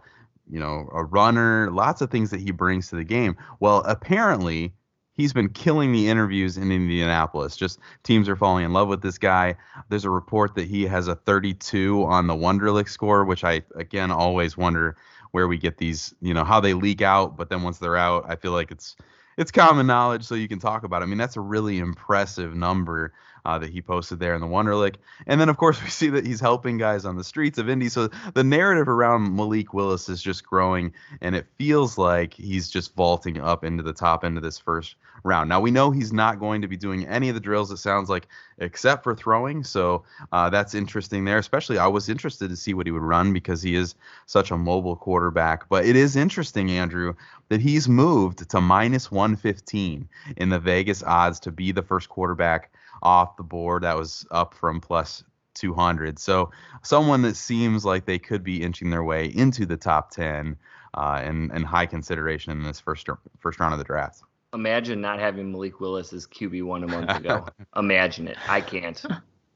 you 0.50 0.60
know, 0.60 0.90
a 0.92 1.04
runner, 1.04 1.70
lots 1.72 2.02
of 2.02 2.10
things 2.10 2.32
that 2.32 2.40
he 2.40 2.52
brings 2.52 2.90
to 2.90 2.96
the 2.96 3.04
game. 3.04 3.38
Well, 3.60 3.84
apparently 3.86 4.74
he's 5.14 5.34
been 5.34 5.50
killing 5.50 5.92
the 5.92 6.10
interviews 6.10 6.58
in 6.58 6.72
Indianapolis. 6.72 7.56
Just 7.56 7.80
teams 8.04 8.30
are 8.30 8.36
falling 8.36 8.66
in 8.66 8.74
love 8.74 8.88
with 8.88 9.02
this 9.02 9.18
guy. 9.18 9.56
There's 9.90 10.06
a 10.06 10.10
report 10.10 10.56
that 10.56 10.68
he 10.68 10.84
has 10.84 11.08
a 11.08 11.16
32 11.16 12.04
on 12.06 12.28
the 12.28 12.36
Wonderlic 12.36 12.90
score, 12.90 13.26
which 13.26 13.44
I 13.44 13.62
again 13.76 14.12
always 14.12 14.58
wonder 14.58 14.98
where 15.32 15.48
we 15.48 15.58
get 15.58 15.78
these, 15.78 16.14
you 16.22 16.34
know, 16.34 16.44
how 16.44 16.60
they 16.60 16.74
leak 16.74 17.02
out, 17.02 17.38
but 17.38 17.50
then 17.50 17.64
once 17.64 17.80
they're 17.80 17.98
out, 17.98 18.26
I 18.28 18.36
feel 18.36 18.52
like 18.52 18.72
it's 18.72 18.96
it's 19.38 19.52
common 19.52 19.88
knowledge, 19.88 20.24
so 20.24 20.36
you 20.36 20.48
can 20.48 20.60
talk 20.60 20.84
about. 20.84 21.02
It. 21.02 21.06
I 21.06 21.08
mean, 21.08 21.18
that's 21.18 21.38
a 21.38 21.42
really 21.42 21.80
impressive 21.80 22.54
number 22.54 23.14
uh, 23.46 23.58
that 23.60 23.70
he 23.70 23.82
posted 23.82 24.20
there 24.20 24.34
in 24.36 24.42
the 24.42 24.48
Wonderlic. 24.48 24.96
And 25.28 25.40
then, 25.40 25.50
of 25.50 25.58
course, 25.58 25.82
we 25.84 25.90
see 25.90 26.10
that 26.10 26.26
he's 26.26 26.40
helping 26.40 26.78
guys 26.78 27.06
on 27.06 27.18
the 27.18 27.24
streets 27.24 27.58
of 27.58 27.70
Indy. 27.70 27.90
So 27.90 28.10
the 28.34 28.44
narrative 28.44 28.88
around 28.88 29.36
Malik 29.36 29.74
Willis 29.74 30.10
is 30.10 30.22
just 30.22 30.46
growing, 30.46 30.94
and 31.22 31.36
it 31.36 31.48
feels 31.58 31.98
like 31.98 32.34
he's 32.34 32.70
just 32.70 32.96
vaulting 32.96 33.40
up 33.40 33.64
into 33.64 33.84
the 33.84 33.94
top 33.94 34.24
end 34.24 34.38
of 34.38 34.44
this 34.44 34.58
first 34.58 34.96
round. 35.24 35.50
Now, 35.50 35.60
we 35.60 35.72
know 35.72 35.92
he's 35.92 36.14
not 36.14 36.40
going 36.40 36.62
to 36.62 36.68
be 36.68 36.78
doing 36.78 37.06
any 37.08 37.30
of 37.30 37.36
the 37.36 37.42
drills, 37.42 37.72
it 37.72 37.78
sounds 37.78 38.10
like, 38.10 38.28
except 38.58 39.04
for 39.04 39.16
throwing. 39.16 39.64
So 39.64 40.04
uh, 40.32 40.50
that's 40.50 40.74
interesting 40.74 41.26
there. 41.26 41.38
Especially, 41.38 41.78
I 41.78 41.88
was 41.88 42.10
interested 42.10 42.50
to 42.50 42.56
see 42.56 42.74
what 42.74 42.88
he 42.88 42.92
would 42.92 43.02
run 43.02 43.34
because 43.34 43.62
he 43.62 43.76
is 43.76 43.96
such 44.26 44.52
a 44.52 44.58
mobile 44.58 44.96
quarterback. 44.96 45.70
But 45.70 45.86
it 45.86 45.96
is 45.96 46.16
interesting, 46.16 46.72
Andrew, 46.72 47.14
that 47.50 47.62
he's 47.62 47.88
moved 47.88 48.50
to 48.50 48.62
minus 48.62 49.12
115 49.12 50.08
in 50.38 50.50
the 50.50 50.60
Vegas 50.60 51.04
odds 51.04 51.40
to 51.42 51.52
be 51.52 51.72
the 51.72 51.84
first 51.84 52.10
quarterback 52.10 52.72
off 53.02 53.38
the 53.38 53.44
board. 53.44 53.84
That 53.84 53.98
was 53.98 54.26
up 54.32 54.54
from 54.54 54.82
plus 54.82 55.24
200. 55.56 56.20
So 56.20 56.52
someone 56.84 57.22
that 57.24 57.36
seems 57.36 57.86
like 57.86 58.06
they 58.06 58.20
could 58.20 58.44
be 58.44 58.62
inching 58.62 58.90
their 58.90 59.04
way 59.04 59.28
into 59.28 59.66
the 59.66 59.78
top 59.78 60.12
10 60.12 60.58
uh, 60.94 61.22
and, 61.24 61.52
and 61.52 61.66
high 61.66 61.86
consideration 61.86 62.52
in 62.52 62.64
this 62.64 62.80
first 62.80 63.08
first 63.40 63.60
round 63.60 63.74
of 63.74 63.80
the 63.80 63.86
draft. 63.86 64.24
Imagine 64.54 65.00
not 65.00 65.20
having 65.20 65.52
Malik 65.52 65.80
Willis 65.80 66.12
as 66.12 66.28
QB 66.28 66.64
one 66.64 66.84
a 66.84 66.88
month 66.88 67.10
ago. 67.10 67.46
Imagine 67.78 68.28
it. 68.28 68.38
I 68.50 68.60
can't. 68.60 69.02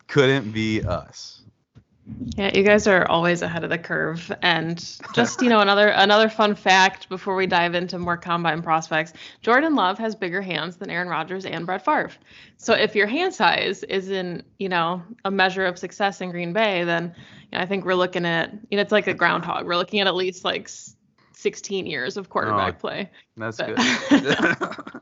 Couldn't 0.08 0.52
be 0.52 0.82
us. 0.84 1.42
Yeah, 2.38 2.56
you 2.56 2.64
guys 2.64 2.86
are 2.86 3.08
always 3.08 3.42
ahead 3.42 3.64
of 3.64 3.72
the 3.72 3.80
curve. 3.80 4.32
And 4.44 4.78
just, 5.14 5.42
you 5.42 5.50
know, 5.50 5.60
another 5.60 5.88
another 5.88 6.30
fun 6.30 6.54
fact 6.54 7.10
before 7.10 7.36
we 7.36 7.48
dive 7.48 7.74
into 7.74 7.98
more 7.98 8.18
combine 8.18 8.62
prospects, 8.62 9.14
Jordan 9.42 9.74
Love 9.74 9.98
has 9.98 10.16
bigger 10.16 10.42
hands 10.42 10.78
than 10.78 10.92
Aaron 10.92 11.08
Rodgers 11.08 11.46
and 11.46 11.66
Brett 11.66 11.84
Favre. 11.84 12.12
So 12.58 12.74
if 12.74 12.96
your 12.96 13.08
hand 13.08 13.34
size 13.34 13.82
isn't, 13.84 14.46
you 14.60 14.70
know, 14.70 15.02
a 15.24 15.32
measure 15.32 15.66
of 15.66 15.80
success 15.80 16.22
in 16.22 16.30
Green 16.30 16.54
Bay, 16.54 16.84
then 16.84 17.16
you 17.52 17.58
know, 17.58 17.64
I 17.64 17.66
think 17.66 17.86
we're 17.86 17.96
looking 17.96 18.26
at, 18.26 18.54
you 18.70 18.78
know, 18.78 18.82
it's 18.82 18.92
like 18.92 19.08
a 19.08 19.14
groundhog. 19.14 19.66
We're 19.66 19.78
looking 19.78 20.00
at 20.00 20.06
at 20.06 20.16
least 20.16 20.46
like 20.46 20.70
16 21.34 21.88
years 21.88 22.18
of 22.18 22.30
quarterback 22.30 22.76
oh, 22.76 22.80
play. 22.80 23.12
That's 23.36 23.58
but, 23.58 23.76
good. 24.10 25.02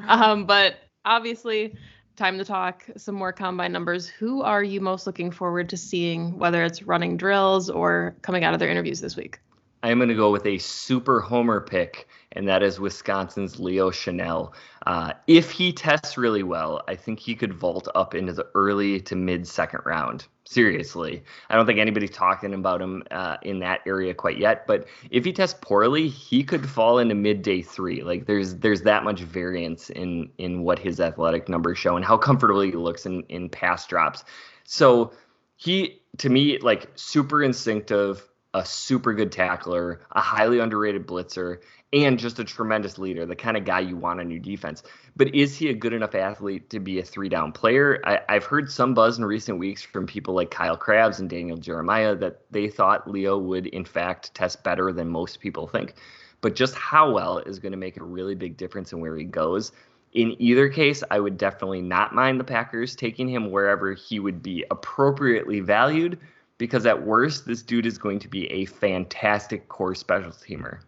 um, 0.08 0.46
but 0.46 0.76
obviously 1.04 1.76
time 2.20 2.36
to 2.36 2.44
talk 2.44 2.84
some 2.98 3.14
more 3.14 3.32
combine 3.32 3.72
numbers. 3.72 4.06
Who 4.06 4.42
are 4.42 4.62
you 4.62 4.82
most 4.82 5.06
looking 5.06 5.30
forward 5.30 5.70
to 5.70 5.78
seeing, 5.78 6.38
whether 6.38 6.62
it's 6.62 6.82
running 6.82 7.16
drills 7.16 7.70
or 7.70 8.14
coming 8.20 8.44
out 8.44 8.52
of 8.52 8.60
their 8.60 8.68
interviews 8.68 9.00
this 9.00 9.16
week? 9.16 9.40
I'm 9.82 9.98
going 9.98 10.08
to 10.08 10.14
go 10.14 10.30
with 10.30 10.46
a 10.46 10.58
super 10.58 11.20
homer 11.20 11.60
pick, 11.60 12.06
and 12.32 12.46
that 12.48 12.62
is 12.62 12.78
Wisconsin's 12.78 13.58
Leo 13.58 13.90
Chenal. 13.90 14.52
Uh, 14.86 15.14
if 15.26 15.50
he 15.50 15.72
tests 15.72 16.18
really 16.18 16.42
well, 16.42 16.82
I 16.86 16.94
think 16.94 17.18
he 17.18 17.34
could 17.34 17.54
vault 17.54 17.88
up 17.94 18.14
into 18.14 18.32
the 18.32 18.46
early 18.54 19.00
to 19.00 19.16
mid 19.16 19.46
second 19.46 19.80
round. 19.86 20.26
Seriously, 20.44 21.22
I 21.48 21.54
don't 21.54 21.64
think 21.64 21.78
anybody's 21.78 22.10
talking 22.10 22.54
about 22.54 22.82
him 22.82 23.04
uh, 23.10 23.36
in 23.42 23.60
that 23.60 23.80
area 23.86 24.12
quite 24.12 24.36
yet. 24.36 24.66
But 24.66 24.86
if 25.10 25.24
he 25.24 25.32
tests 25.32 25.58
poorly, 25.62 26.08
he 26.08 26.42
could 26.42 26.68
fall 26.68 26.98
into 26.98 27.14
mid 27.14 27.42
day 27.42 27.62
three. 27.62 28.02
Like 28.02 28.26
there's 28.26 28.56
there's 28.56 28.82
that 28.82 29.04
much 29.04 29.20
variance 29.20 29.90
in 29.90 30.28
in 30.38 30.62
what 30.62 30.78
his 30.78 31.00
athletic 31.00 31.48
numbers 31.48 31.78
show 31.78 31.96
and 31.96 32.04
how 32.04 32.16
comfortable 32.16 32.60
he 32.60 32.72
looks 32.72 33.06
in 33.06 33.22
in 33.28 33.48
pass 33.48 33.86
drops. 33.86 34.24
So 34.64 35.12
he 35.56 36.02
to 36.18 36.28
me 36.28 36.58
like 36.58 36.90
super 36.96 37.42
instinctive 37.42 38.26
a 38.52 38.64
super 38.64 39.14
good 39.14 39.30
tackler, 39.30 40.00
a 40.12 40.20
highly 40.20 40.58
underrated 40.58 41.06
blitzer, 41.06 41.58
and 41.92 42.18
just 42.18 42.38
a 42.38 42.44
tremendous 42.44 42.98
leader, 42.98 43.26
the 43.26 43.36
kind 43.36 43.56
of 43.56 43.64
guy 43.64 43.80
you 43.80 43.96
want 43.96 44.20
on 44.20 44.30
your 44.30 44.40
defense. 44.40 44.82
But 45.16 45.34
is 45.34 45.56
he 45.56 45.68
a 45.68 45.74
good 45.74 45.92
enough 45.92 46.14
athlete 46.14 46.70
to 46.70 46.80
be 46.80 46.98
a 46.98 47.04
three 47.04 47.28
down 47.28 47.52
player? 47.52 48.00
I, 48.04 48.20
have 48.28 48.44
heard 48.44 48.70
some 48.70 48.94
buzz 48.94 49.18
in 49.18 49.24
recent 49.24 49.58
weeks 49.58 49.82
from 49.82 50.06
people 50.06 50.34
like 50.34 50.50
Kyle 50.50 50.76
Crabbs 50.76 51.20
and 51.20 51.28
Daniel 51.28 51.56
Jeremiah 51.56 52.14
that 52.16 52.40
they 52.50 52.68
thought 52.68 53.10
Leo 53.10 53.38
would, 53.38 53.66
in 53.66 53.84
fact, 53.84 54.34
test 54.34 54.62
better 54.62 54.92
than 54.92 55.08
most 55.08 55.40
people 55.40 55.66
think. 55.66 55.94
But 56.40 56.54
just 56.54 56.74
how 56.74 57.12
well 57.12 57.38
is 57.38 57.58
going 57.58 57.72
to 57.72 57.78
make 57.78 57.98
a 57.98 58.04
really 58.04 58.34
big 58.34 58.56
difference 58.56 58.92
in 58.92 59.00
where 59.00 59.16
he 59.16 59.24
goes. 59.24 59.72
In 60.12 60.34
either 60.40 60.68
case, 60.68 61.04
I 61.08 61.20
would 61.20 61.38
definitely 61.38 61.82
not 61.82 62.14
mind 62.14 62.40
the 62.40 62.44
Packers 62.44 62.96
taking 62.96 63.28
him 63.28 63.50
wherever 63.50 63.92
he 63.94 64.18
would 64.18 64.42
be 64.42 64.64
appropriately 64.70 65.60
valued 65.60 66.18
because 66.60 66.84
at 66.84 67.06
worst, 67.06 67.46
this 67.46 67.62
dude 67.62 67.86
is 67.86 67.96
going 67.96 68.18
to 68.18 68.28
be 68.28 68.46
a 68.52 68.66
fantastic 68.66 69.66
core 69.70 69.94
special 69.94 70.30
teamer. 70.30 70.80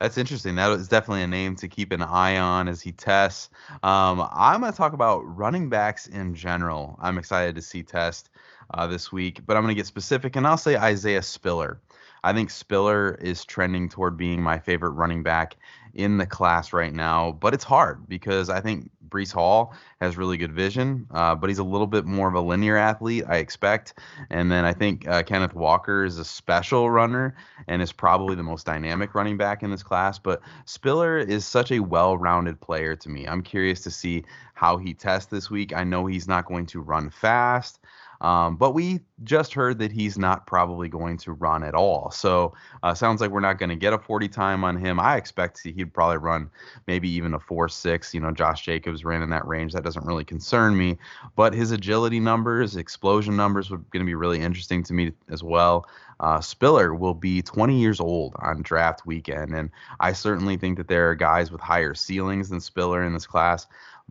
That's 0.00 0.16
interesting. 0.16 0.54
That 0.54 0.72
is 0.72 0.88
definitely 0.88 1.22
a 1.22 1.26
name 1.26 1.54
to 1.56 1.68
keep 1.68 1.92
an 1.92 2.00
eye 2.00 2.38
on 2.38 2.66
as 2.66 2.80
he 2.80 2.92
tests. 2.92 3.50
Um, 3.82 4.26
I'm 4.32 4.60
going 4.60 4.72
to 4.72 4.76
talk 4.76 4.94
about 4.94 5.20
running 5.20 5.68
backs 5.68 6.06
in 6.06 6.34
general. 6.34 6.98
I'm 7.00 7.18
excited 7.18 7.54
to 7.56 7.62
see 7.62 7.82
test 7.82 8.30
uh, 8.72 8.86
this 8.86 9.12
week, 9.12 9.42
but 9.46 9.54
I'm 9.54 9.62
going 9.62 9.74
to 9.74 9.78
get 9.78 9.86
specific, 9.86 10.34
and 10.34 10.46
I'll 10.46 10.56
say 10.56 10.76
Isaiah 10.76 11.22
Spiller. 11.22 11.78
I 12.24 12.32
think 12.32 12.48
Spiller 12.48 13.16
is 13.20 13.44
trending 13.44 13.88
toward 13.90 14.16
being 14.16 14.42
my 14.42 14.58
favorite 14.58 14.90
running 14.92 15.22
back 15.22 15.56
in 15.96 16.18
the 16.18 16.26
class 16.26 16.72
right 16.72 16.92
now, 16.92 17.32
but 17.32 17.54
it's 17.54 17.64
hard 17.64 18.06
because 18.06 18.50
I 18.50 18.60
think 18.60 18.90
Breece 19.08 19.32
Hall 19.32 19.74
has 20.00 20.18
really 20.18 20.36
good 20.36 20.52
vision, 20.52 21.06
uh, 21.10 21.34
but 21.34 21.48
he's 21.48 21.58
a 21.58 21.64
little 21.64 21.86
bit 21.86 22.04
more 22.04 22.28
of 22.28 22.34
a 22.34 22.40
linear 22.40 22.76
athlete, 22.76 23.24
I 23.26 23.38
expect. 23.38 23.94
And 24.28 24.52
then 24.52 24.66
I 24.66 24.74
think 24.74 25.08
uh, 25.08 25.22
Kenneth 25.22 25.54
Walker 25.54 26.04
is 26.04 26.18
a 26.18 26.24
special 26.24 26.90
runner 26.90 27.34
and 27.66 27.80
is 27.80 27.92
probably 27.92 28.34
the 28.34 28.42
most 28.42 28.66
dynamic 28.66 29.14
running 29.14 29.38
back 29.38 29.62
in 29.62 29.70
this 29.70 29.82
class. 29.82 30.18
But 30.18 30.42
Spiller 30.66 31.16
is 31.16 31.46
such 31.46 31.72
a 31.72 31.80
well 31.80 32.18
rounded 32.18 32.60
player 32.60 32.94
to 32.96 33.08
me. 33.08 33.26
I'm 33.26 33.42
curious 33.42 33.80
to 33.82 33.90
see 33.90 34.24
how 34.54 34.76
he 34.76 34.92
tests 34.92 35.30
this 35.30 35.50
week. 35.50 35.74
I 35.74 35.84
know 35.84 36.04
he's 36.04 36.28
not 36.28 36.44
going 36.44 36.66
to 36.66 36.80
run 36.80 37.08
fast. 37.08 37.80
Um, 38.20 38.56
but 38.56 38.72
we 38.72 39.00
just 39.24 39.54
heard 39.54 39.78
that 39.78 39.92
he's 39.92 40.18
not 40.18 40.46
probably 40.46 40.88
going 40.88 41.16
to 41.18 41.32
run 41.32 41.62
at 41.62 41.74
all. 41.74 42.10
So 42.10 42.54
uh, 42.82 42.94
sounds 42.94 43.20
like 43.20 43.30
we're 43.30 43.40
not 43.40 43.58
going 43.58 43.70
to 43.70 43.76
get 43.76 43.92
a 43.92 43.98
40 43.98 44.28
time 44.28 44.64
on 44.64 44.76
him. 44.76 45.00
I 45.00 45.16
expect 45.16 45.62
he'd 45.62 45.92
probably 45.92 46.18
run 46.18 46.50
maybe 46.86 47.08
even 47.08 47.34
a 47.34 47.38
4 47.38 47.68
6. 47.68 48.14
You 48.14 48.20
know, 48.20 48.30
Josh 48.32 48.64
Jacobs 48.64 49.04
ran 49.04 49.22
in 49.22 49.30
that 49.30 49.46
range. 49.46 49.72
That 49.72 49.84
doesn't 49.84 50.04
really 50.06 50.24
concern 50.24 50.76
me. 50.76 50.98
But 51.34 51.54
his 51.54 51.70
agility 51.70 52.20
numbers, 52.20 52.76
explosion 52.76 53.36
numbers, 53.36 53.70
are 53.70 53.78
going 53.78 54.04
to 54.04 54.06
be 54.06 54.14
really 54.14 54.40
interesting 54.40 54.82
to 54.84 54.94
me 54.94 55.12
as 55.30 55.42
well. 55.42 55.86
Uh, 56.18 56.40
Spiller 56.40 56.94
will 56.94 57.14
be 57.14 57.42
20 57.42 57.78
years 57.78 58.00
old 58.00 58.34
on 58.38 58.62
draft 58.62 59.04
weekend, 59.04 59.54
and 59.54 59.70
I 60.00 60.12
certainly 60.12 60.56
think 60.56 60.78
that 60.78 60.88
there 60.88 61.10
are 61.10 61.14
guys 61.14 61.50
with 61.50 61.60
higher 61.60 61.94
ceilings 61.94 62.48
than 62.48 62.60
Spiller 62.60 63.02
in 63.02 63.12
this 63.12 63.26
class. 63.26 63.66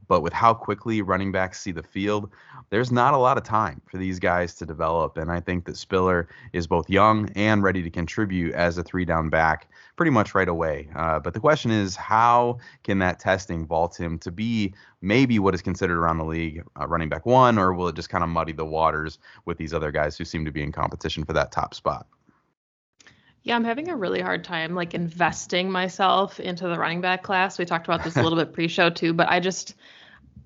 But 0.07 0.21
with 0.21 0.33
how 0.33 0.53
quickly 0.53 1.01
running 1.01 1.31
backs 1.31 1.61
see 1.61 1.71
the 1.71 1.81
field, 1.81 2.29
there's 2.69 2.91
not 2.91 3.13
a 3.13 3.17
lot 3.17 3.37
of 3.37 3.43
time 3.43 3.81
for 3.89 3.97
these 3.97 4.19
guys 4.19 4.53
to 4.55 4.65
develop. 4.65 5.17
And 5.17 5.31
I 5.31 5.39
think 5.39 5.65
that 5.65 5.77
Spiller 5.77 6.27
is 6.53 6.67
both 6.67 6.89
young 6.89 7.29
and 7.35 7.63
ready 7.63 7.81
to 7.81 7.89
contribute 7.89 8.53
as 8.53 8.77
a 8.77 8.83
three 8.83 9.05
down 9.05 9.29
back 9.29 9.67
pretty 9.95 10.11
much 10.11 10.35
right 10.35 10.47
away. 10.47 10.89
Uh, 10.95 11.19
but 11.19 11.33
the 11.33 11.39
question 11.39 11.71
is, 11.71 11.95
how 11.95 12.57
can 12.83 12.99
that 12.99 13.19
testing 13.19 13.65
vault 13.65 13.99
him 13.99 14.19
to 14.19 14.31
be 14.31 14.73
maybe 15.01 15.39
what 15.39 15.55
is 15.55 15.61
considered 15.61 15.97
around 15.97 16.17
the 16.17 16.25
league 16.25 16.63
uh, 16.79 16.87
running 16.87 17.09
back 17.09 17.25
one, 17.25 17.57
or 17.57 17.73
will 17.73 17.87
it 17.87 17.95
just 17.95 18.09
kind 18.09 18.23
of 18.23 18.29
muddy 18.29 18.51
the 18.51 18.65
waters 18.65 19.19
with 19.45 19.57
these 19.57 19.73
other 19.73 19.91
guys 19.91 20.17
who 20.17 20.25
seem 20.25 20.45
to 20.45 20.51
be 20.51 20.61
in 20.61 20.71
competition 20.71 21.23
for 21.23 21.33
that 21.33 21.51
top 21.51 21.73
spot? 21.73 22.05
Yeah, 23.45 23.55
I'm 23.55 23.63
having 23.63 23.89
a 23.89 23.95
really 23.95 24.21
hard 24.21 24.43
time 24.43 24.73
like 24.73 24.95
investing 24.95 25.69
myself 25.69 26.39
into 26.39 26.67
the 26.67 26.79
running 26.79 26.99
back 26.99 27.21
class. 27.21 27.59
We 27.59 27.65
talked 27.65 27.85
about 27.85 28.03
this 28.03 28.17
a 28.17 28.23
little 28.23 28.39
bit 28.39 28.53
pre-show 28.53 28.89
too, 28.89 29.13
but 29.13 29.29
I 29.29 29.39
just 29.39 29.75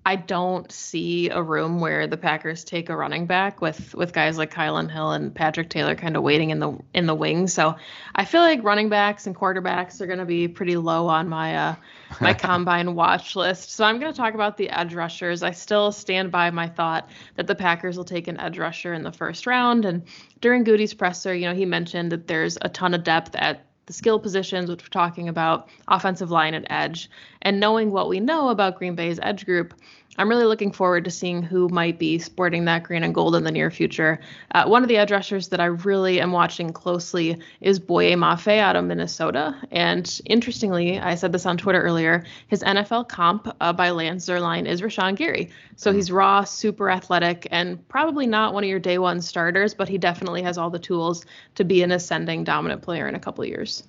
I 0.05 0.15
don't 0.15 0.71
see 0.71 1.29
a 1.29 1.41
room 1.41 1.79
where 1.79 2.07
the 2.07 2.17
Packers 2.17 2.63
take 2.63 2.89
a 2.89 2.95
running 2.95 3.25
back 3.25 3.61
with 3.61 3.93
with 3.93 4.13
guys 4.13 4.37
like 4.37 4.53
Kylan 4.53 4.89
Hill 4.89 5.11
and 5.11 5.33
Patrick 5.33 5.69
Taylor 5.69 5.95
kind 5.95 6.15
of 6.15 6.23
waiting 6.23 6.49
in 6.49 6.59
the 6.59 6.77
in 6.93 7.05
the 7.05 7.13
wings. 7.13 7.53
So 7.53 7.75
I 8.15 8.25
feel 8.25 8.41
like 8.41 8.63
running 8.63 8.89
backs 8.89 9.27
and 9.27 9.35
quarterbacks 9.35 10.01
are 10.01 10.07
going 10.07 10.19
to 10.19 10.25
be 10.25 10.47
pretty 10.47 10.77
low 10.77 11.07
on 11.07 11.27
my 11.27 11.55
uh, 11.55 11.75
my 12.21 12.33
combine 12.35 12.95
watch 12.95 13.35
list. 13.35 13.71
So 13.71 13.83
I'm 13.83 13.99
going 13.99 14.11
to 14.11 14.17
talk 14.17 14.33
about 14.33 14.57
the 14.57 14.69
edge 14.69 14.93
rushers. 14.93 15.43
I 15.43 15.51
still 15.51 15.91
stand 15.91 16.31
by 16.31 16.49
my 16.49 16.67
thought 16.67 17.09
that 17.35 17.47
the 17.47 17.55
Packers 17.55 17.97
will 17.97 18.05
take 18.05 18.27
an 18.27 18.39
edge 18.39 18.57
rusher 18.57 18.93
in 18.93 19.03
the 19.03 19.11
first 19.11 19.45
round. 19.45 19.85
And 19.85 20.03
during 20.41 20.63
Gutey's 20.63 20.93
presser, 20.93 21.35
you 21.35 21.47
know, 21.47 21.55
he 21.55 21.65
mentioned 21.65 22.11
that 22.11 22.27
there's 22.27 22.57
a 22.61 22.69
ton 22.69 22.93
of 22.93 23.03
depth 23.03 23.35
at 23.35 23.65
the 23.89 23.93
skill 23.93 24.19
positions, 24.19 24.69
which 24.69 24.83
we're 24.83 24.87
talking 24.89 25.27
about, 25.27 25.67
offensive 25.87 26.29
line 26.29 26.53
and 26.53 26.67
edge. 26.69 27.09
And 27.41 27.59
knowing 27.59 27.89
what 27.89 28.07
we 28.07 28.19
know 28.19 28.49
about 28.49 28.77
Green 28.77 28.93
Bay's 28.93 29.19
edge 29.23 29.47
group, 29.47 29.73
I'm 30.17 30.27
really 30.27 30.45
looking 30.45 30.71
forward 30.71 31.05
to 31.05 31.11
seeing 31.11 31.43
who 31.43 31.69
might 31.69 31.99
be 31.99 32.17
sporting 32.17 32.65
that 32.65 32.83
green 32.83 33.03
and 33.03 33.13
gold 33.13 33.35
in 33.35 33.43
the 33.43 33.51
near 33.51 33.69
future. 33.69 34.19
Uh, 34.51 34.65
one 34.65 34.81
of 34.81 34.89
the 34.89 34.97
edge 34.97 35.11
rushers 35.11 35.49
that 35.49 35.59
I 35.59 35.65
really 35.65 36.19
am 36.19 36.31
watching 36.31 36.73
closely 36.73 37.39
is 37.61 37.79
Boye 37.79 38.15
Mafe 38.15 38.57
out 38.57 38.75
of 38.75 38.85
Minnesota. 38.85 39.55
And 39.71 40.19
interestingly, 40.25 40.99
I 40.99 41.15
said 41.15 41.31
this 41.31 41.45
on 41.45 41.57
Twitter 41.57 41.81
earlier, 41.81 42.25
his 42.47 42.63
NFL 42.63 43.07
comp 43.07 43.55
uh, 43.61 43.71
by 43.71 43.91
Lance 43.91 44.25
Zierlein 44.25 44.67
is 44.67 44.81
Rashan 44.81 45.15
Gary. 45.15 45.51
So 45.75 45.93
he's 45.93 46.11
raw, 46.11 46.43
super 46.43 46.89
athletic, 46.89 47.47
and 47.51 47.87
probably 47.87 48.25
not 48.25 48.53
one 48.53 48.63
of 48.63 48.69
your 48.69 48.79
day 48.79 48.97
one 48.97 49.21
starters, 49.21 49.73
but 49.75 49.87
he 49.87 49.97
definitely 49.97 50.41
has 50.41 50.57
all 50.57 50.71
the 50.71 50.79
tools 50.79 51.25
to 51.55 51.63
be 51.63 51.83
an 51.83 51.91
ascending 51.91 52.43
dominant 52.43 52.81
player 52.81 53.07
in 53.07 53.15
a 53.15 53.19
couple 53.19 53.45
years. 53.45 53.83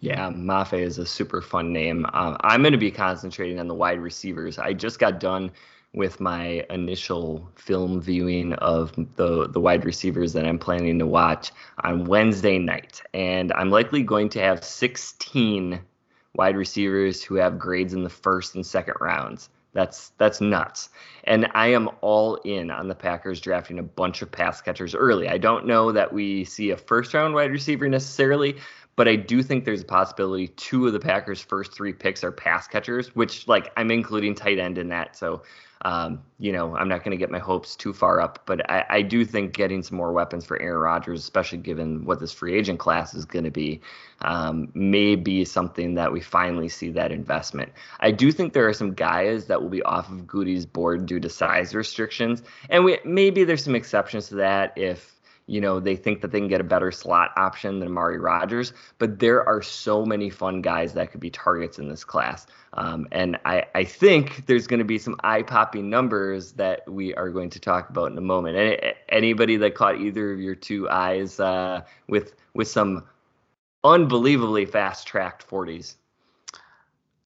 Yeah, 0.00 0.30
Mafe 0.30 0.80
is 0.80 0.98
a 0.98 1.06
super 1.06 1.42
fun 1.42 1.72
name. 1.72 2.06
Um, 2.12 2.36
I'm 2.40 2.62
going 2.62 2.72
to 2.72 2.78
be 2.78 2.90
concentrating 2.90 3.58
on 3.58 3.66
the 3.66 3.74
wide 3.74 3.98
receivers. 3.98 4.58
I 4.58 4.72
just 4.72 4.98
got 4.98 5.18
done 5.18 5.50
with 5.94 6.20
my 6.20 6.64
initial 6.70 7.50
film 7.56 8.00
viewing 8.00 8.52
of 8.54 8.92
the 9.16 9.48
the 9.48 9.60
wide 9.60 9.84
receivers 9.84 10.32
that 10.34 10.46
I'm 10.46 10.58
planning 10.58 10.98
to 10.98 11.06
watch 11.06 11.50
on 11.82 12.04
Wednesday 12.04 12.58
night, 12.58 13.02
and 13.14 13.52
I'm 13.52 13.70
likely 13.70 14.02
going 14.02 14.28
to 14.30 14.40
have 14.40 14.62
16 14.62 15.80
wide 16.34 16.56
receivers 16.56 17.22
who 17.22 17.34
have 17.36 17.58
grades 17.58 17.94
in 17.94 18.04
the 18.04 18.10
first 18.10 18.54
and 18.54 18.64
second 18.64 18.94
rounds. 19.00 19.48
That's 19.72 20.10
that's 20.18 20.40
nuts. 20.40 20.90
And 21.24 21.48
I 21.54 21.68
am 21.68 21.90
all 22.00 22.36
in 22.36 22.70
on 22.70 22.88
the 22.88 22.94
Packers 22.94 23.40
drafting 23.40 23.78
a 23.78 23.82
bunch 23.82 24.22
of 24.22 24.30
pass 24.30 24.60
catchers 24.60 24.94
early. 24.94 25.28
I 25.28 25.38
don't 25.38 25.66
know 25.66 25.92
that 25.92 26.12
we 26.12 26.44
see 26.44 26.70
a 26.70 26.76
first 26.76 27.12
round 27.14 27.34
wide 27.34 27.50
receiver 27.50 27.88
necessarily, 27.88 28.56
but 28.98 29.06
I 29.06 29.14
do 29.14 29.44
think 29.44 29.64
there's 29.64 29.82
a 29.82 29.84
possibility 29.84 30.48
two 30.48 30.88
of 30.88 30.92
the 30.92 30.98
Packers' 30.98 31.40
first 31.40 31.72
three 31.72 31.92
picks 31.92 32.24
are 32.24 32.32
pass 32.32 32.66
catchers, 32.66 33.14
which 33.14 33.46
like 33.46 33.72
I'm 33.76 33.92
including 33.92 34.34
tight 34.34 34.58
end 34.58 34.76
in 34.76 34.88
that. 34.88 35.16
So 35.16 35.42
um, 35.82 36.22
you 36.40 36.50
know, 36.50 36.76
I'm 36.76 36.88
not 36.88 37.04
going 37.04 37.12
to 37.12 37.16
get 37.16 37.30
my 37.30 37.38
hopes 37.38 37.76
too 37.76 37.92
far 37.92 38.20
up, 38.20 38.42
but 38.46 38.68
I, 38.68 38.84
I, 38.90 39.02
do 39.02 39.24
think 39.24 39.54
getting 39.54 39.84
some 39.84 39.96
more 39.96 40.12
weapons 40.12 40.44
for 40.44 40.60
Aaron 40.60 40.80
Rodgers, 40.80 41.20
especially 41.20 41.58
given 41.58 42.04
what 42.04 42.18
this 42.18 42.32
free 42.32 42.58
agent 42.58 42.80
class 42.80 43.14
is 43.14 43.24
going 43.24 43.44
to 43.44 43.52
be, 43.52 43.80
um, 44.22 44.72
may 44.74 45.14
be 45.14 45.44
something 45.44 45.94
that 45.94 46.12
we 46.12 46.20
finally 46.20 46.68
see 46.68 46.90
that 46.90 47.12
investment. 47.12 47.70
I 48.00 48.10
do 48.10 48.32
think 48.32 48.54
there 48.54 48.66
are 48.66 48.72
some 48.72 48.94
guys 48.94 49.46
that 49.46 49.62
will 49.62 49.68
be 49.68 49.82
off 49.82 50.10
of 50.10 50.26
Gutey's 50.26 50.66
board 50.66 51.06
due 51.06 51.20
to 51.20 51.28
size 51.28 51.72
restrictions, 51.76 52.42
and 52.68 52.84
we 52.84 52.98
maybe 53.04 53.44
there's 53.44 53.62
some 53.62 53.76
exceptions 53.76 54.28
to 54.30 54.34
that 54.36 54.72
if 54.76 55.14
you 55.48 55.62
know, 55.62 55.80
they 55.80 55.96
think 55.96 56.20
that 56.20 56.30
they 56.30 56.38
can 56.38 56.46
get 56.46 56.60
a 56.60 56.64
better 56.64 56.92
slot 56.92 57.30
option 57.36 57.78
than 57.80 57.88
Amari 57.88 58.18
Rogers. 58.18 58.74
but 58.98 59.18
there 59.18 59.42
are 59.48 59.62
so 59.62 60.04
many 60.04 60.28
fun 60.28 60.60
guys 60.60 60.92
that 60.92 61.10
could 61.10 61.20
be 61.20 61.30
targets 61.30 61.78
in 61.78 61.88
this 61.88 62.04
class. 62.04 62.46
Um, 62.74 63.08
and 63.10 63.38
I, 63.46 63.64
I 63.74 63.84
think 63.84 64.44
there's 64.46 64.66
going 64.66 64.78
to 64.78 64.84
be 64.84 64.98
some 64.98 65.16
eye 65.24 65.42
popping 65.42 65.88
numbers 65.88 66.52
that 66.52 66.88
we 66.88 67.14
are 67.14 67.30
going 67.30 67.48
to 67.50 67.58
talk 67.58 67.88
about 67.88 68.12
in 68.12 68.18
a 68.18 68.22
moment. 68.22 68.56
Any, 68.56 68.94
anybody 69.08 69.56
that 69.56 69.74
caught 69.74 69.98
either 69.98 70.32
of 70.32 70.38
your 70.38 70.54
two 70.54 70.88
eyes 70.90 71.40
uh, 71.40 71.80
with 72.08 72.34
with 72.52 72.68
some 72.68 73.06
unbelievably 73.84 74.66
fast 74.66 75.06
tracked 75.06 75.48
40s? 75.48 75.94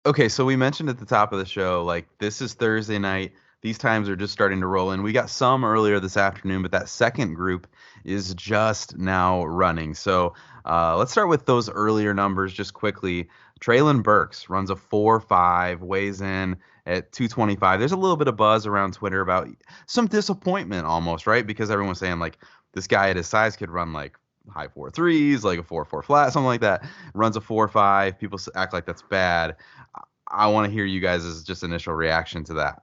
Okay, 0.06 0.28
so 0.28 0.44
we 0.44 0.54
mentioned 0.54 0.88
at 0.88 0.98
the 0.98 1.06
top 1.06 1.32
of 1.32 1.40
the 1.40 1.46
show, 1.46 1.84
like 1.84 2.06
this 2.18 2.40
is 2.40 2.54
Thursday 2.54 2.98
night. 2.98 3.32
These 3.62 3.78
times 3.78 4.08
are 4.08 4.16
just 4.16 4.32
starting 4.32 4.60
to 4.60 4.66
roll 4.66 4.90
in. 4.92 5.02
We 5.02 5.12
got 5.12 5.30
some 5.30 5.64
earlier 5.64 6.00
this 6.00 6.16
afternoon, 6.16 6.62
but 6.62 6.72
that 6.72 6.88
second 6.88 7.34
group 7.34 7.68
is 8.04 8.34
just 8.34 8.96
now 8.98 9.44
running. 9.44 9.94
So 9.94 10.34
uh, 10.64 10.96
let's 10.96 11.12
start 11.12 11.28
with 11.28 11.46
those 11.46 11.68
earlier 11.70 12.14
numbers 12.14 12.52
just 12.52 12.74
quickly. 12.74 13.28
Treylon 13.60 14.02
Burks 14.02 14.48
runs 14.48 14.70
a 14.70 14.76
4 14.76 15.20
5, 15.20 15.82
weighs 15.82 16.20
in 16.20 16.56
at 16.86 17.12
225. 17.12 17.78
There's 17.78 17.92
a 17.92 17.96
little 17.96 18.16
bit 18.16 18.28
of 18.28 18.36
buzz 18.36 18.66
around 18.66 18.94
Twitter 18.94 19.20
about 19.20 19.48
some 19.86 20.06
disappointment 20.06 20.86
almost, 20.86 21.26
right? 21.26 21.46
Because 21.46 21.70
everyone's 21.70 22.00
saying, 22.00 22.18
like, 22.18 22.38
this 22.72 22.86
guy 22.86 23.10
at 23.10 23.16
his 23.16 23.28
size 23.28 23.56
could 23.56 23.70
run 23.70 23.92
like 23.92 24.18
high 24.50 24.68
four 24.68 24.90
threes, 24.90 25.44
like 25.44 25.58
a 25.58 25.62
four 25.62 25.84
four 25.84 26.02
flat, 26.02 26.32
something 26.32 26.46
like 26.46 26.62
that. 26.62 26.84
Runs 27.14 27.36
a 27.36 27.40
four 27.40 27.68
five. 27.68 28.18
People 28.18 28.40
act 28.54 28.72
like 28.72 28.86
that's 28.86 29.02
bad. 29.02 29.56
I 30.26 30.48
want 30.48 30.66
to 30.66 30.72
hear 30.72 30.84
you 30.84 31.00
guys' 31.00 31.42
just 31.44 31.62
initial 31.62 31.94
reaction 31.94 32.44
to 32.44 32.54
that. 32.54 32.82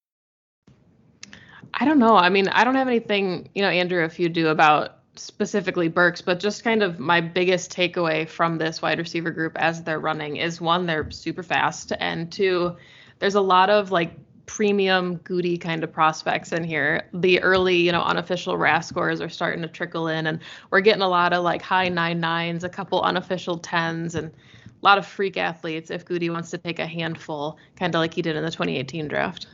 I 1.73 1.85
don't 1.85 1.99
know. 1.99 2.15
I 2.15 2.29
mean, 2.29 2.47
I 2.49 2.63
don't 2.63 2.75
have 2.75 2.87
anything, 2.87 3.49
you 3.55 3.61
know, 3.61 3.69
Andrew, 3.69 4.03
if 4.03 4.19
you 4.19 4.29
do 4.29 4.49
about 4.49 4.99
specifically 5.15 5.87
Burks, 5.87 6.21
but 6.21 6.39
just 6.39 6.63
kind 6.63 6.83
of 6.83 6.99
my 6.99 7.21
biggest 7.21 7.71
takeaway 7.71 8.27
from 8.27 8.57
this 8.57 8.81
wide 8.81 8.99
receiver 8.99 9.31
group 9.31 9.57
as 9.57 9.83
they're 9.83 9.99
running 9.99 10.37
is 10.37 10.61
one, 10.61 10.85
they're 10.85 11.09
super 11.11 11.43
fast, 11.43 11.91
and 11.99 12.31
two, 12.31 12.75
there's 13.19 13.35
a 13.35 13.41
lot 13.41 13.69
of 13.69 13.91
like 13.91 14.13
premium 14.45 15.17
Gutey 15.19 15.59
kind 15.59 15.83
of 15.83 15.91
prospects 15.93 16.51
in 16.51 16.63
here. 16.63 17.07
The 17.13 17.41
early, 17.41 17.77
you 17.77 17.91
know, 17.91 18.01
unofficial 18.01 18.57
RAS 18.57 18.87
scores 18.87 19.21
are 19.21 19.29
starting 19.29 19.61
to 19.61 19.67
trickle 19.67 20.07
in, 20.07 20.27
and 20.27 20.39
we're 20.71 20.81
getting 20.81 21.03
a 21.03 21.07
lot 21.07 21.33
of 21.33 21.43
like 21.43 21.61
high 21.61 21.89
nine 21.89 22.19
nines, 22.19 22.63
a 22.63 22.69
couple 22.69 23.01
unofficial 23.01 23.57
tens, 23.57 24.15
and 24.15 24.27
a 24.27 24.85
lot 24.85 24.97
of 24.97 25.05
freak 25.05 25.37
athletes 25.37 25.91
if 25.91 26.05
Gutey 26.05 26.31
wants 26.31 26.49
to 26.51 26.57
take 26.57 26.79
a 26.79 26.87
handful, 26.87 27.57
kind 27.75 27.93
of 27.93 27.99
like 27.99 28.13
he 28.13 28.21
did 28.21 28.35
in 28.35 28.43
the 28.43 28.51
2018 28.51 29.07
draft. 29.07 29.47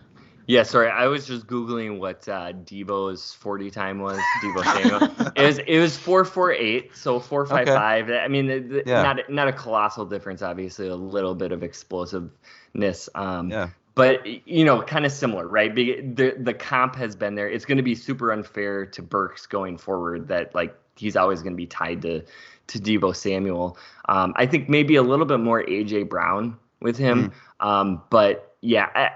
Yeah, 0.48 0.64
sorry, 0.64 0.90
I 0.90 1.08
was 1.08 1.28
just 1.28 1.46
googling 1.46 2.00
what 2.00 2.28
uh, 2.30 2.54
Deebo's 2.54 3.34
forty 3.34 3.70
time 3.70 4.00
was. 4.00 4.18
Deebo 4.42 4.64
Samuel. 4.64 5.32
it 5.36 5.46
was 5.46 5.58
it 5.60 5.80
was 5.80 5.98
four 5.98 6.24
four 6.24 6.54
eight, 6.54 6.96
so 6.96 7.20
four 7.20 7.46
five 7.46 7.68
okay. 7.68 7.76
five. 7.76 8.10
I 8.10 8.30
mean, 8.30 8.48
the, 8.48 8.60
the, 8.60 8.84
yeah. 8.86 9.04
not 9.04 9.30
not 9.30 9.48
a 9.50 9.54
colossal 9.54 10.06
difference. 10.06 10.42
Obviously, 10.42 10.88
a 10.88 10.96
little 10.96 11.36
bit 11.36 11.52
of 11.52 11.64
explosiveness. 11.64 13.10
Um, 13.14 13.52
yeah. 13.52 13.70
But 13.94 14.48
you 14.48 14.64
know, 14.64 14.82
kind 14.82 15.06
of 15.06 15.12
similar, 15.12 15.46
right? 15.46 15.76
The 15.76 16.36
the 16.40 16.54
comp 16.54 16.96
has 16.96 17.18
been 17.18 17.36
there. 17.36 17.50
It's 17.50 17.66
going 17.66 17.78
to 17.78 17.84
be 17.84 17.96
super 17.96 18.32
unfair 18.32 18.86
to 18.86 19.02
Burks 19.02 19.48
going 19.48 19.78
forward. 19.78 20.30
That 20.30 20.56
like 20.56 20.78
he's 20.96 21.18
always 21.18 21.42
going 21.42 21.54
to 21.54 21.58
be 21.58 21.68
tied 21.68 22.04
to 22.04 22.24
to 22.68 22.80
Deebo 22.80 23.14
Samuel. 23.14 23.78
Um, 24.08 24.34
I 24.38 24.46
think 24.46 24.70
maybe 24.70 24.96
a 24.96 25.04
little 25.04 25.26
bit 25.26 25.42
more 25.42 25.62
AJ 25.62 26.08
Brown 26.08 26.58
with 26.80 26.96
him. 26.98 27.34
Mm. 27.60 27.66
Um, 27.66 28.02
but 28.10 28.56
yeah. 28.62 28.88
I, 28.96 29.10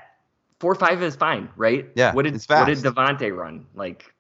four 0.62 0.76
five 0.76 1.02
is 1.02 1.16
fine, 1.16 1.50
right? 1.58 1.90
Yeah. 1.96 2.14
What 2.14 2.24
did 2.24 2.42
what 2.48 2.66
did 2.66 2.78
Davante 2.78 3.36
run 3.36 3.66
like? 3.74 4.14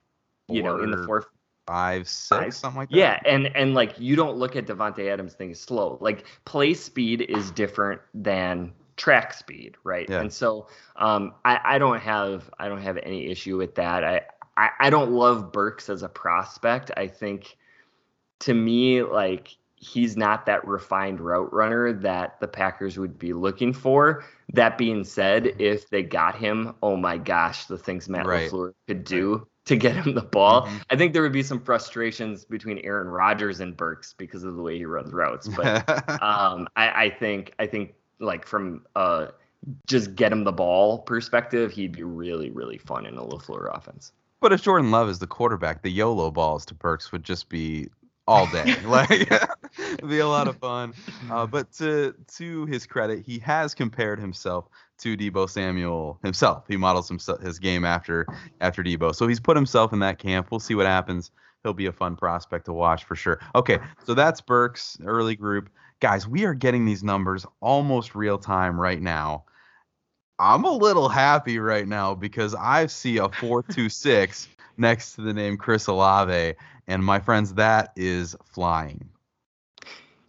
You 0.49 0.63
four, 0.63 0.77
know, 0.77 0.83
in 0.83 0.91
the 0.91 1.05
four 1.05 1.27
five 1.67 2.09
six 2.09 2.27
five? 2.29 2.53
something 2.53 2.79
like 2.79 2.89
that. 2.89 2.95
Yeah, 2.95 3.19
and 3.25 3.55
and 3.55 3.75
like 3.75 3.97
you 3.99 4.15
don't 4.15 4.35
look 4.37 4.55
at 4.55 4.65
Davante 4.65 5.07
Adams 5.07 5.35
thing 5.35 5.53
slow. 5.53 5.99
Like 6.01 6.25
play 6.45 6.73
speed 6.73 7.21
is 7.21 7.51
different 7.51 8.01
than 8.15 8.73
track 8.97 9.33
speed, 9.33 9.77
right? 9.83 10.09
Yeah. 10.09 10.21
And 10.21 10.33
so 10.33 10.67
um, 10.95 11.35
I 11.45 11.59
I 11.63 11.77
don't 11.77 12.01
have 12.01 12.49
I 12.59 12.67
don't 12.67 12.81
have 12.81 12.97
any 12.97 13.27
issue 13.27 13.57
with 13.57 13.75
that. 13.75 14.03
I 14.03 14.21
I, 14.57 14.69
I 14.79 14.89
don't 14.89 15.11
love 15.11 15.51
Burks 15.51 15.89
as 15.89 16.01
a 16.01 16.09
prospect. 16.09 16.91
I 16.97 17.07
think 17.07 17.55
to 18.39 18.53
me 18.55 19.03
like 19.03 19.55
he's 19.81 20.15
not 20.15 20.45
that 20.45 20.65
refined 20.65 21.19
route 21.19 21.51
runner 21.51 21.91
that 21.91 22.39
the 22.39 22.47
Packers 22.47 22.99
would 22.99 23.17
be 23.17 23.33
looking 23.33 23.73
for. 23.73 24.23
That 24.53 24.77
being 24.77 25.03
said, 25.03 25.55
if 25.59 25.89
they 25.89 26.03
got 26.03 26.37
him, 26.37 26.75
oh 26.83 26.95
my 26.95 27.17
gosh, 27.17 27.65
the 27.65 27.77
things 27.77 28.07
Matt 28.07 28.27
right. 28.27 28.49
LaFleur 28.49 28.73
could 28.87 29.03
do 29.03 29.35
right. 29.37 29.45
to 29.65 29.75
get 29.75 29.95
him 29.95 30.13
the 30.13 30.21
ball. 30.21 30.67
Mm-hmm. 30.67 30.77
I 30.91 30.95
think 30.95 31.13
there 31.13 31.23
would 31.23 31.33
be 31.33 31.41
some 31.41 31.59
frustrations 31.59 32.45
between 32.45 32.77
Aaron 32.79 33.07
Rodgers 33.07 33.59
and 33.59 33.75
Burks 33.75 34.13
because 34.13 34.43
of 34.43 34.55
the 34.55 34.61
way 34.61 34.77
he 34.77 34.85
runs 34.85 35.11
routes. 35.11 35.47
But 35.47 35.89
um, 36.21 36.67
I, 36.75 37.05
I, 37.05 37.09
think 37.09 37.53
I 37.57 37.65
think 37.65 37.95
like 38.19 38.45
from 38.45 38.85
uh, 38.95 39.27
just 39.87 40.13
get 40.15 40.31
him 40.31 40.43
the 40.43 40.51
ball 40.51 40.99
perspective, 40.99 41.71
he'd 41.71 41.93
be 41.93 42.03
really 42.03 42.51
really 42.51 42.77
fun 42.77 43.07
in 43.07 43.17
a 43.17 43.23
LaFleur 43.23 43.75
offense. 43.75 44.11
But 44.41 44.53
if 44.53 44.61
Jordan 44.61 44.91
Love 44.91 45.09
is 45.09 45.19
the 45.19 45.27
quarterback, 45.27 45.81
the 45.81 45.91
YOLO 45.91 46.29
balls 46.29 46.65
to 46.67 46.75
Burks 46.75 47.11
would 47.11 47.23
just 47.23 47.49
be 47.49 47.89
all 48.27 48.47
day. 48.47 48.75
like 48.85 49.31
It'd 49.77 50.09
be 50.09 50.19
a 50.19 50.27
lot 50.27 50.47
of 50.47 50.57
fun. 50.57 50.93
Uh, 51.29 51.45
but 51.47 51.71
to 51.73 52.15
to 52.35 52.65
his 52.65 52.85
credit, 52.85 53.25
he 53.25 53.39
has 53.39 53.73
compared 53.73 54.19
himself 54.19 54.69
to 54.99 55.17
Deebo 55.17 55.49
Samuel 55.49 56.19
himself. 56.23 56.65
He 56.67 56.77
models 56.77 57.07
himself, 57.07 57.41
his 57.41 57.59
game 57.59 57.85
after 57.85 58.27
after 58.59 58.83
Deebo. 58.83 59.15
So 59.15 59.27
he's 59.27 59.39
put 59.39 59.55
himself 59.57 59.93
in 59.93 59.99
that 59.99 60.19
camp. 60.19 60.47
We'll 60.51 60.59
see 60.59 60.75
what 60.75 60.85
happens. 60.85 61.31
He'll 61.63 61.73
be 61.73 61.85
a 61.85 61.91
fun 61.91 62.15
prospect 62.15 62.65
to 62.65 62.73
watch 62.73 63.03
for 63.03 63.15
sure. 63.15 63.39
Okay, 63.55 63.79
so 64.03 64.13
that's 64.13 64.41
Burks' 64.41 64.97
early 65.03 65.35
group. 65.35 65.69
Guys, 65.99 66.27
we 66.27 66.45
are 66.45 66.55
getting 66.55 66.85
these 66.85 67.03
numbers 67.03 67.45
almost 67.59 68.15
real 68.15 68.39
time 68.39 68.79
right 68.79 69.01
now. 69.01 69.43
I'm 70.39 70.63
a 70.63 70.71
little 70.71 71.07
happy 71.07 71.59
right 71.59 71.87
now 71.87 72.15
because 72.15 72.55
I 72.55 72.87
see 72.87 73.17
a 73.17 73.29
426 73.29 74.47
next 74.77 75.13
to 75.13 75.21
the 75.21 75.33
name 75.33 75.55
Chris 75.55 75.85
Olave. 75.85 76.55
And 76.87 77.05
my 77.05 77.19
friends, 77.19 77.53
that 77.53 77.93
is 77.95 78.35
flying. 78.45 79.07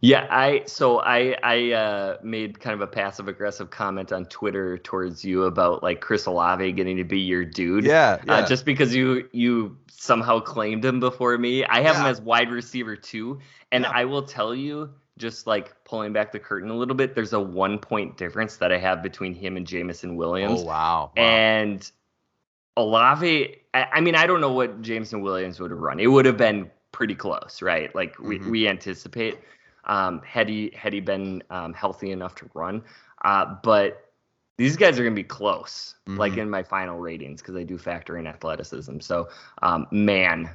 Yeah, 0.05 0.27
I 0.31 0.65
so 0.67 0.99
I 1.01 1.37
I 1.45 1.71
uh, 1.71 2.17
made 2.25 2.59
kind 2.59 2.75
of 2.75 2.81
a 2.81 2.89
passive 2.89 3.29
aggressive 3.29 3.71
comment 3.71 4.13
on 4.13 4.25
Twitter 4.27 4.77
towards 4.79 5.25
you 5.25 5.45
about 5.45 5.85
like 5.85 6.01
Chris 6.01 6.27
Olave 6.27 6.73
getting 6.73 6.97
to 6.97 7.05
be 7.05 7.21
your 7.21 7.45
dude. 7.45 7.85
Yeah, 7.85 8.21
yeah. 8.27 8.35
Uh, 8.35 8.47
just 8.47 8.65
because 8.65 8.93
you 8.93 9.29
you 9.31 9.77
somehow 9.89 10.41
claimed 10.41 10.85
him 10.85 10.99
before 10.99 11.39
me. 11.39 11.65
I 11.65 11.83
have 11.83 11.95
Yeah. 11.95 12.01
him 12.01 12.07
as 12.09 12.21
wide 12.21 12.51
receiver 12.51 12.97
too, 12.97 13.39
and 13.71 13.85
Yeah. 13.85 13.93
I 13.95 14.05
will 14.07 14.25
tell 14.25 14.57
you, 14.57 14.91
just 15.19 15.47
like 15.47 15.73
pulling 15.85 16.13
back 16.13 16.33
the 16.33 16.41
curtain 16.41 16.69
a 16.71 16.77
little 16.77 16.97
bit, 16.97 17.15
there's 17.15 17.33
a 17.33 17.41
one 17.41 17.79
point 17.79 18.17
difference 18.17 18.57
that 18.57 18.73
I 18.73 18.79
have 18.79 19.05
between 19.05 19.35
him 19.35 19.57
and 19.57 19.65
Jameson 19.65 20.17
Williams. 20.17 20.63
Oh 20.63 20.65
wow. 20.65 21.13
wow. 21.17 21.23
And 21.23 21.89
Olave, 22.77 23.57
I, 23.73 23.87
I 23.93 24.01
mean, 24.01 24.17
I 24.17 24.27
don't 24.27 24.41
know 24.41 24.53
what 24.53 24.83
Jameson 24.83 25.21
Williams 25.21 25.61
would 25.61 25.71
have 25.71 25.79
run. 25.81 26.01
It 26.01 26.09
would 26.09 26.25
have 26.27 26.37
been 26.37 26.71
pretty 26.91 27.15
close, 27.15 27.63
right? 27.63 27.95
Like 27.95 28.19
we, 28.19 28.41
Mhm. 28.41 28.51
we 28.51 28.67
anticipate 28.69 29.39
um, 29.85 30.21
had 30.25 30.49
he 30.49 30.73
had 30.75 30.93
he 30.93 31.01
been 31.01 31.43
um, 31.51 31.73
healthy 31.73 32.11
enough 32.13 32.35
to 32.37 32.51
run. 32.55 32.83
Uh, 33.25 33.57
but 33.63 34.09
these 34.59 34.77
guys 34.77 34.99
are 34.99 35.03
going 35.03 35.15
to 35.15 35.23
be 35.23 35.27
close, 35.27 35.95
like 36.07 36.35
Mhm. 36.35 36.39
in 36.39 36.51
my 36.51 36.63
final 36.63 36.99
ratings, 36.99 37.41
because 37.41 37.57
I 37.57 37.63
do 37.63 37.79
factor 37.79 38.19
in 38.19 38.27
athleticism. 38.27 39.01
So, 39.01 39.29
um, 39.63 39.87
man, 39.91 40.51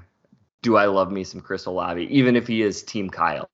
do 0.62 0.78
I 0.78 0.86
love 0.86 1.12
me 1.12 1.24
some 1.24 1.42
Chris 1.42 1.66
Olave, 1.66 2.04
even 2.06 2.36
if 2.36 2.48
he 2.48 2.62
is 2.62 2.84
Team 2.84 3.10
Kyle. 3.10 3.50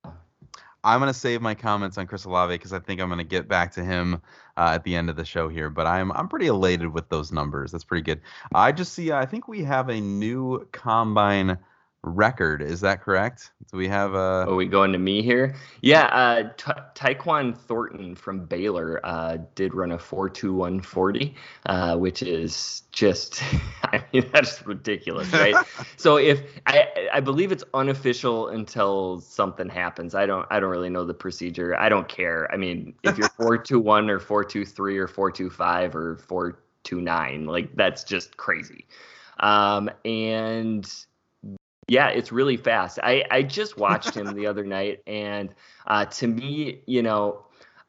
I'm 0.85 0.99
gonna 0.99 1.13
save 1.13 1.41
my 1.41 1.55
comments 1.55 1.97
on 1.97 2.07
Chris 2.07 2.25
Olave 2.25 2.53
because 2.53 2.73
I 2.73 2.79
think 2.79 2.99
I'm 2.99 3.07
gonna 3.07 3.23
get 3.23 3.47
back 3.47 3.71
to 3.73 3.83
him 3.83 4.21
uh, 4.57 4.71
at 4.73 4.83
the 4.83 4.95
end 4.95 5.09
of 5.09 5.15
the 5.15 5.23
show 5.23 5.47
here. 5.47 5.69
But 5.69 5.87
I'm 5.87 6.11
I'm 6.11 6.27
pretty 6.27 6.47
elated 6.47 6.93
with 6.93 7.07
those 7.07 7.31
numbers. 7.31 7.71
That's 7.71 7.85
pretty 7.85 8.03
good. 8.03 8.19
I 8.53 8.73
just 8.73 8.93
see. 8.93 9.11
I 9.11 9.25
think 9.25 9.47
we 9.47 9.63
have 9.63 9.87
a 9.89 9.99
new 10.01 10.67
combine 10.73 11.57
record. 12.03 12.61
Is 12.61 12.81
that 12.81 13.01
correct? 13.01 13.51
Do 13.71 13.77
we 13.77 13.87
have 13.87 14.13
a? 14.13 14.45
Are 14.47 14.55
we 14.55 14.65
going 14.65 14.91
to 14.91 14.99
me 14.99 15.21
here? 15.21 15.55
Yeah, 15.81 16.05
uh, 16.05 16.49
Ta- 16.57 16.85
Tyquan 16.93 17.57
Thornton 17.57 18.15
from 18.15 18.45
Baylor 18.45 18.99
uh, 19.03 19.37
did 19.55 19.73
run 19.73 19.91
a 19.91 19.97
4.2140, 19.97 21.33
uh, 21.65 21.97
which 21.97 22.21
is 22.21 22.83
just, 22.91 23.41
I 23.83 24.03
mean, 24.11 24.29
that's 24.33 24.65
ridiculous, 24.67 25.31
right? 25.31 25.55
so 25.97 26.17
if 26.17 26.41
I, 26.67 27.09
I 27.13 27.19
believe 27.21 27.51
it's 27.51 27.63
unofficial 27.73 28.49
until 28.49 29.21
something 29.21 29.69
happens. 29.69 30.13
I 30.13 30.25
don't, 30.25 30.45
I 30.51 30.59
don't 30.59 30.71
really 30.71 30.89
know 30.89 31.05
the 31.05 31.13
procedure. 31.13 31.77
I 31.79 31.89
don't 31.89 32.07
care. 32.07 32.51
I 32.53 32.57
mean, 32.57 32.93
if 33.03 33.17
you're 33.17 33.29
4.21 33.39 34.09
or 34.09 34.19
4.23 34.19 34.97
or 34.97 35.31
4.25 35.31 35.95
or 35.95 36.15
4.29, 36.83 37.47
like 37.47 37.75
that's 37.75 38.03
just 38.03 38.35
crazy. 38.37 38.85
Um, 39.39 39.89
and 40.05 40.89
yeah, 41.87 42.09
it's 42.09 42.31
really 42.31 42.57
fast. 42.57 42.99
I, 43.03 43.23
I 43.29 43.43
just 43.43 43.77
watched 43.77 44.15
him 44.15 44.33
the 44.33 44.47
other 44.47 44.63
night, 44.63 45.01
and 45.07 45.53
uh, 45.87 46.05
to 46.05 46.27
me, 46.27 46.81
you 46.85 47.01
know, 47.01 47.45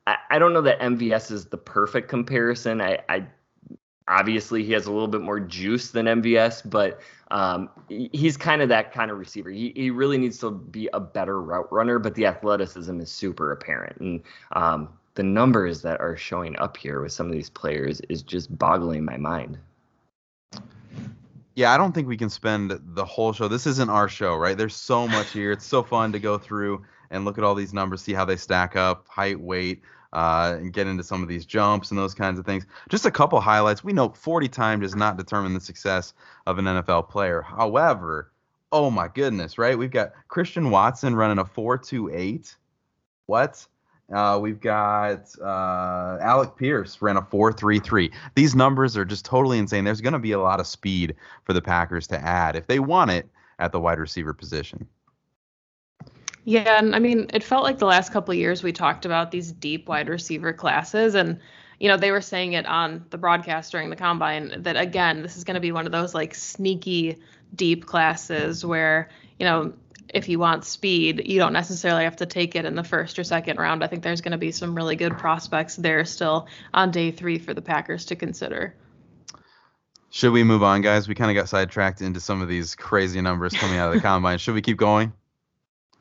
I, 0.07 0.17
I 0.31 0.39
don't 0.39 0.53
know 0.53 0.63
that 0.63 0.81
MVS 0.81 1.31
is 1.31 1.47
the 1.47 1.57
perfect 1.57 2.09
comparison. 2.09 2.81
I, 2.81 2.99
I 3.09 3.27
obviously 4.09 4.65
he 4.65 4.73
has 4.73 4.87
a 4.87 4.93
little 4.93 5.09
bit 5.09 5.21
more 5.21 5.41
juice 5.41 5.91
than 5.91 6.07
MVS, 6.07 6.69
but 6.69 7.01
um, 7.31 7.71
he's 7.89 8.37
kind 8.37 8.63
of 8.63 8.69
that 8.69 8.93
kind 8.93 9.11
of 9.11 9.19
receiver. 9.19 9.51
He, 9.51 9.73
he 9.75 9.91
really 9.91 10.19
needs 10.19 10.39
to 10.39 10.51
be 10.51 10.89
a 10.93 11.01
better 11.01 11.41
route 11.41 11.71
runner, 11.73 11.99
but 11.99 12.15
the 12.15 12.27
athleticism 12.27 13.01
is 13.01 13.11
super 13.11 13.53
apparent, 13.53 14.01
and 14.01 14.23
um, 14.53 14.89
the 15.15 15.23
numbers 15.23 15.83
that 15.83 16.01
are 16.01 16.17
showing 16.17 16.57
up 16.59 16.77
here 16.77 17.01
with 17.01 17.13
some 17.13 17.27
of 17.27 17.33
these 17.33 17.51
players 17.51 18.01
is 18.09 18.23
just 18.23 18.57
boggling 18.59 19.05
my 19.05 19.17
mind. 19.17 19.59
Yeah, 21.57 21.73
I 21.73 21.77
don't 21.77 21.93
think 21.93 22.09
we 22.09 22.17
can 22.17 22.31
spend 22.31 22.81
the 22.83 23.05
whole 23.05 23.33
show. 23.33 23.47
This 23.47 23.67
isn't 23.67 23.89
our 23.89 24.09
show, 24.09 24.35
right? 24.35 24.59
There's 24.59 24.75
so 24.75 25.07
much 25.07 25.31
here. 25.31 25.53
It's 25.53 25.65
so 25.67 25.83
fun 25.85 26.11
to 26.13 26.19
go 26.19 26.37
through 26.37 26.85
and 27.11 27.25
look 27.25 27.39
at 27.39 27.45
all 27.45 27.55
these 27.55 27.73
numbers, 27.73 28.03
see 28.03 28.13
how 28.13 28.25
they 28.25 28.37
stack 28.37 28.75
up, 28.75 29.07
height, 29.09 29.39
weight, 29.39 29.83
uh, 30.13 30.57
and 30.59 30.73
get 30.73 30.89
into 30.89 31.05
some 31.05 31.23
of 31.23 31.29
these 31.29 31.47
jumps 31.47 31.91
and 31.91 31.99
those 31.99 32.15
kinds 32.15 32.41
of 32.41 32.47
things. 32.47 32.67
Just 32.89 33.07
a 33.07 33.11
couple 33.11 33.41
highlights. 33.41 33.85
We 33.85 33.93
know 33.93 34.09
40 34.09 34.49
time 34.49 34.81
does 34.81 34.97
not 34.97 35.17
determine 35.17 35.55
the 35.55 35.61
success 35.61 36.15
of 36.47 36.59
an 36.59 36.65
NFL 36.65 37.09
player. 37.09 37.43
However, 37.43 38.33
oh 38.73 38.91
my 38.91 39.07
goodness, 39.07 39.57
right? 39.57 39.79
We've 39.79 39.91
got 39.91 40.13
Christian 40.27 40.71
Watson 40.71 41.15
running 41.15 41.39
a 41.39 41.45
4.28. 41.45 42.57
What? 43.27 43.67
Uh, 44.15 44.39
we've 44.39 44.61
got 44.61 45.29
uh, 45.43 46.19
Alec 46.21 46.57
Pierce 46.57 47.03
ran 47.03 47.17
a 47.17 47.23
4.33. 47.23 48.13
These 48.37 48.55
numbers 48.55 48.97
are 48.97 49.05
just 49.05 49.25
totally 49.25 49.59
insane. 49.59 49.83
There's 49.83 50.01
going 50.01 50.13
to 50.13 50.21
be 50.21 50.33
a 50.33 50.41
lot 50.41 50.61
of 50.61 50.69
speed 50.69 51.17
for 51.43 51.53
the 51.53 51.61
Packers 51.61 52.07
to 52.09 52.19
add 52.19 52.55
if 52.55 52.69
they 52.69 52.79
want 52.79 53.11
it 53.11 53.29
at 53.59 53.73
the 53.73 53.81
wide 53.81 53.99
receiver 53.99 54.33
position. 54.33 54.87
Yeah, 56.45 56.79
and 56.79 56.95
I 56.95 57.01
mean, 57.01 57.29
it 57.33 57.43
felt 57.43 57.65
like 57.65 57.79
the 57.79 57.87
last 57.87 58.13
couple 58.13 58.33
of 58.33 58.39
years 58.39 58.63
we 58.63 58.73
talked 58.73 59.05
about 59.05 59.31
these 59.31 59.51
deep 59.51 59.89
wide 59.89 60.09
receiver 60.09 60.53
classes, 60.53 61.15
and 61.15 61.41
you 61.81 61.89
know 61.89 61.97
they 61.97 62.11
were 62.11 62.21
saying 62.21 62.53
it 62.53 62.67
on 62.67 63.05
the 63.11 63.19
broadcast 63.19 63.73
during 63.73 63.91
the 63.91 63.97
combine 63.97 64.63
that 64.63 64.77
again, 64.77 65.23
this 65.23 65.37
is 65.37 65.45
going 65.45 65.55
to 65.55 65.61
be 65.61 65.73
one 65.73 65.87
of 65.87 65.93
those 65.93 66.15
like 66.15 66.35
sneaky 66.35 67.19
deep 67.55 67.87
classes 67.87 68.65
where 68.65 69.09
you 69.39 69.47
know 69.47 69.73
if 70.15 70.29
you 70.29 70.39
want 70.39 70.65
speed, 70.65 71.23
you 71.27 71.39
don't 71.39 71.53
necessarily 71.53 72.05
have 72.05 72.17
to 72.17 72.27
take 72.27 72.55
it 72.55 72.65
in 72.65 72.75
the 72.77 72.85
first 72.85 73.19
or 73.19 73.25
second 73.25 73.59
round. 73.59 73.83
I 73.83 73.89
think 73.89 74.03
there's 74.03 74.21
going 74.21 74.33
to 74.33 74.39
be 74.39 74.53
some 74.53 74.75
really 74.75 74.97
good 74.97 75.19
prospects 75.19 75.77
there 75.77 76.05
still 76.05 76.47
on 76.73 76.91
day 76.93 77.11
three 77.11 77.39
for 77.39 77.53
the 77.53 77.63
Packers 77.63 78.07
to 78.07 78.17
consider. 78.17 78.75
Should 80.11 80.33
we 80.33 80.45
move 80.45 80.63
on, 80.63 80.81
guys? 80.81 81.09
We 81.09 81.17
kind 81.17 81.31
of 81.31 81.35
got 81.35 81.49
sidetracked 81.49 82.01
into 82.01 82.21
some 82.21 82.41
of 82.41 82.49
these 82.49 82.77
crazy 82.77 83.21
numbers 83.21 83.53
coming 83.53 83.79
out 83.79 83.89
of 83.89 83.95
the 83.95 84.01
combine. 84.09 84.39
Should 84.39 84.55
we 84.55 84.63
keep 84.63 84.77
going? 84.77 85.13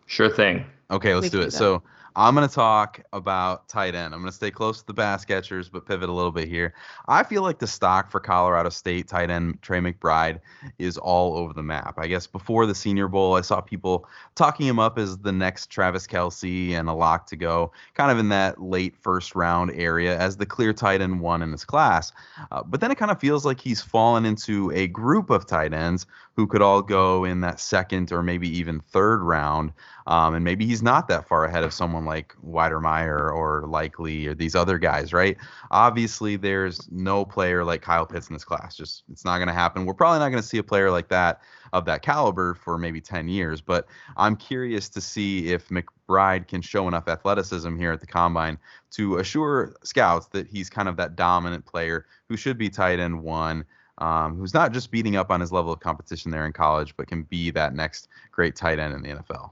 Sure 0.05 0.29
thing. 0.29 0.65
Okay, 0.91 1.15
let's 1.15 1.25
We 1.25 1.29
do 1.29 1.37
it. 1.39 1.45
do 1.45 1.45
that. 1.45 1.51
So 1.57 1.81
I'm 2.15 2.35
going 2.35 2.47
to 2.47 2.53
talk 2.53 3.01
about 3.11 3.67
tight 3.67 3.95
end. 3.95 4.13
I'm 4.13 4.21
going 4.21 4.31
to 4.31 4.35
stay 4.35 4.51
close 4.51 4.79
to 4.81 4.85
the 4.85 4.93
pass 4.93 5.25
catchers, 5.25 5.69
but 5.69 5.85
pivot 5.85 6.09
a 6.09 6.11
little 6.11 6.31
bit 6.31 6.47
here. 6.47 6.73
I 7.07 7.23
feel 7.23 7.41
like 7.41 7.59
the 7.59 7.67
stock 7.67 8.11
for 8.11 8.19
Colorado 8.19 8.69
State 8.69 9.07
tight 9.07 9.31
end 9.31 9.61
Trey 9.61 9.79
McBride 9.79 10.39
is 10.77 10.97
all 10.97 11.35
over 11.35 11.53
the 11.53 11.63
map. 11.63 11.95
I 11.97 12.07
guess 12.07 12.27
before 12.27 12.65
the 12.65 12.75
Senior 12.75 13.07
Bowl, 13.07 13.35
I 13.35 13.41
saw 13.41 13.61
people 13.61 14.05
talking 14.35 14.67
him 14.67 14.79
up 14.79 14.99
as 14.99 15.17
the 15.17 15.31
next 15.31 15.67
Travis 15.71 16.05
Kelce 16.05 16.71
and 16.71 16.87
a 16.87 16.93
lock 16.93 17.25
to 17.27 17.35
go, 17.35 17.71
kind 17.95 18.11
of 18.11 18.19
in 18.19 18.29
that 18.29 18.61
late 18.61 18.95
first 18.95 19.35
round 19.35 19.71
area 19.71 20.17
as 20.17 20.37
the 20.37 20.45
clear 20.45 20.73
tight 20.73 21.01
end 21.01 21.19
one 21.19 21.41
in 21.41 21.51
his 21.51 21.65
class. 21.65 22.11
Uh, 22.51 22.61
but 22.63 22.79
then 22.79 22.91
it 22.91 22.97
kind 22.97 23.11
of 23.11 23.19
feels 23.19 23.45
like 23.45 23.59
he's 23.59 23.81
fallen 23.81 24.25
into 24.25 24.71
a 24.71 24.87
group 24.87 25.31
of 25.31 25.47
tight 25.47 25.73
ends 25.73 26.05
who 26.35 26.47
could 26.47 26.61
all 26.61 26.81
go 26.81 27.25
in 27.25 27.41
that 27.41 27.59
second 27.59 28.11
or 28.11 28.23
maybe 28.23 28.49
even 28.57 28.79
third 28.79 29.21
round. 29.21 29.71
Um, 30.07 30.35
and 30.35 30.43
maybe 30.43 30.65
he's 30.65 30.83
not 30.83 31.07
that 31.07 31.27
far 31.27 31.45
ahead 31.45 31.63
of 31.63 31.73
someone 31.73 32.05
like 32.05 32.35
Wydermyer 32.45 33.33
or 33.33 33.65
Likely 33.67 34.27
or 34.27 34.33
these 34.33 34.55
other 34.55 34.77
guys, 34.77 35.13
right? 35.13 35.37
Obviously, 35.71 36.35
there's 36.35 36.89
no 36.91 37.23
player 37.23 37.63
like 37.63 37.81
Kyle 37.81 38.05
Pitts 38.05 38.27
in 38.27 38.33
this 38.33 38.43
class. 38.43 38.75
Just 38.75 39.03
it's 39.11 39.23
not 39.23 39.37
going 39.37 39.47
to 39.47 39.53
happen. 39.53 39.85
We're 39.85 39.93
probably 39.93 40.19
not 40.19 40.29
going 40.29 40.41
to 40.41 40.47
see 40.47 40.57
a 40.57 40.63
player 40.63 40.91
like 40.91 41.07
that 41.09 41.41
of 41.71 41.85
that 41.85 42.01
caliber 42.01 42.53
for 42.53 42.77
maybe 42.77 42.99
10 43.01 43.27
years. 43.29 43.61
But 43.61 43.87
I'm 44.17 44.35
curious 44.35 44.89
to 44.89 45.01
see 45.01 45.51
if 45.53 45.69
McBride 45.69 46.47
can 46.47 46.61
show 46.61 46.87
enough 46.87 47.07
athleticism 47.07 47.77
here 47.77 47.91
at 47.91 48.01
the 48.01 48.07
combine 48.07 48.57
to 48.91 49.17
assure 49.17 49.75
scouts 49.83 50.27
that 50.27 50.47
he's 50.47 50.69
kind 50.69 50.89
of 50.89 50.97
that 50.97 51.15
dominant 51.15 51.65
player 51.65 52.05
who 52.27 52.37
should 52.37 52.57
be 52.57 52.69
tight 52.69 52.99
end 52.99 53.21
one. 53.21 53.65
Um, 53.99 54.37
who's 54.37 54.55
not 54.55 54.73
just 54.73 54.89
beating 54.89 55.17
up 55.17 55.29
on 55.29 55.39
his 55.39 55.51
level 55.51 55.71
of 55.71 55.79
competition 55.79 56.31
there 56.31 56.47
in 56.47 56.51
college, 56.51 56.97
but 56.97 57.05
can 57.05 57.23
be 57.23 57.51
that 57.51 57.75
next 57.75 58.07
great 58.31 58.55
tight 58.55 58.79
end 58.79 58.91
in 58.95 59.03
the 59.03 59.09
NFL. 59.09 59.51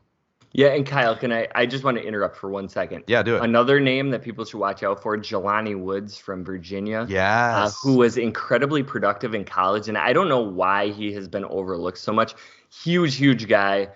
Yeah, 0.54 0.68
and 0.68 0.86
Kyle, 0.86 1.16
can 1.16 1.32
I? 1.32 1.48
I 1.56 1.66
just 1.66 1.84
want 1.84 1.98
to 1.98 2.04
interrupt 2.04 2.36
for 2.36 2.50
one 2.50 2.68
second. 2.68 3.06
Yeah, 3.08 3.24
do 3.24 3.38
it. 3.38 3.44
Another 3.44 3.80
name 3.80 4.10
that 4.10 4.22
people 4.22 4.44
should 4.44 4.60
watch 4.60 4.84
out 4.84 5.02
for: 5.02 5.18
Jelani 5.18 5.80
Woods 5.80 6.18
from 6.18 6.44
Virginia. 6.44 7.06
Yes. 7.08 7.56
Uh, 7.56 7.72
who 7.82 7.98
was 7.98 8.18
incredibly 8.18 8.84
productive 8.84 9.34
in 9.34 9.46
college, 9.46 9.88
and 9.88 9.98
I 9.98 10.12
don't 10.12 10.28
know 10.28 10.42
why 10.42 10.90
he 10.90 11.14
has 11.14 11.28
been 11.28 11.46
overlooked 11.46 12.00
so 12.00 12.12
much. 12.12 12.36
Huge, 12.84 13.16
huge 13.16 13.48
guy. 13.48 13.90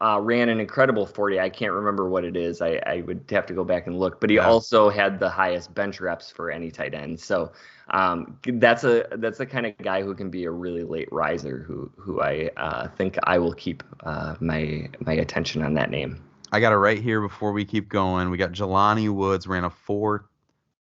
Uh, 0.00 0.18
ran 0.20 0.48
an 0.48 0.58
incredible 0.58 1.06
40. 1.06 1.38
I 1.38 1.48
can't 1.50 1.72
remember 1.72 2.08
what 2.08 2.24
it 2.24 2.36
is. 2.36 2.60
I, 2.60 2.80
I 2.84 3.02
would 3.02 3.24
have 3.30 3.46
to 3.46 3.54
go 3.54 3.62
back 3.62 3.86
and 3.86 3.96
look. 3.98 4.20
But 4.20 4.30
he 4.30 4.36
Yeah. 4.36 4.48
also 4.48 4.88
had 4.88 5.20
the 5.20 5.30
highest 5.30 5.72
bench 5.72 6.00
reps 6.00 6.32
for 6.32 6.50
any 6.50 6.70
tight 6.72 6.94
end. 6.94 7.20
So 7.20 7.52
um, 7.90 8.38
that's 8.44 8.84
a 8.84 9.06
that's 9.12 9.38
the 9.38 9.46
kind 9.46 9.66
of 9.66 9.76
guy 9.78 10.02
who 10.02 10.14
can 10.14 10.30
be 10.30 10.44
a 10.44 10.50
really 10.50 10.84
late 10.84 11.08
riser. 11.10 11.64
Who 11.66 11.90
who 11.96 12.20
I 12.20 12.50
uh, 12.56 12.88
think 12.88 13.16
I 13.24 13.38
will 13.38 13.54
keep 13.54 13.82
uh, 14.02 14.34
my 14.40 14.88
my 15.00 15.14
attention 15.14 15.62
on 15.62 15.74
that 15.74 15.90
name. 15.90 16.22
I 16.52 16.60
got 16.60 16.72
it 16.72 16.76
right 16.76 17.00
here 17.00 17.20
before 17.20 17.52
we 17.52 17.64
keep 17.64 17.88
going. 17.88 18.30
We 18.30 18.36
got 18.36 18.52
Jelani 18.52 19.10
Woods 19.10 19.46
ran 19.46 19.64
a 19.64 19.70
four 19.70 20.28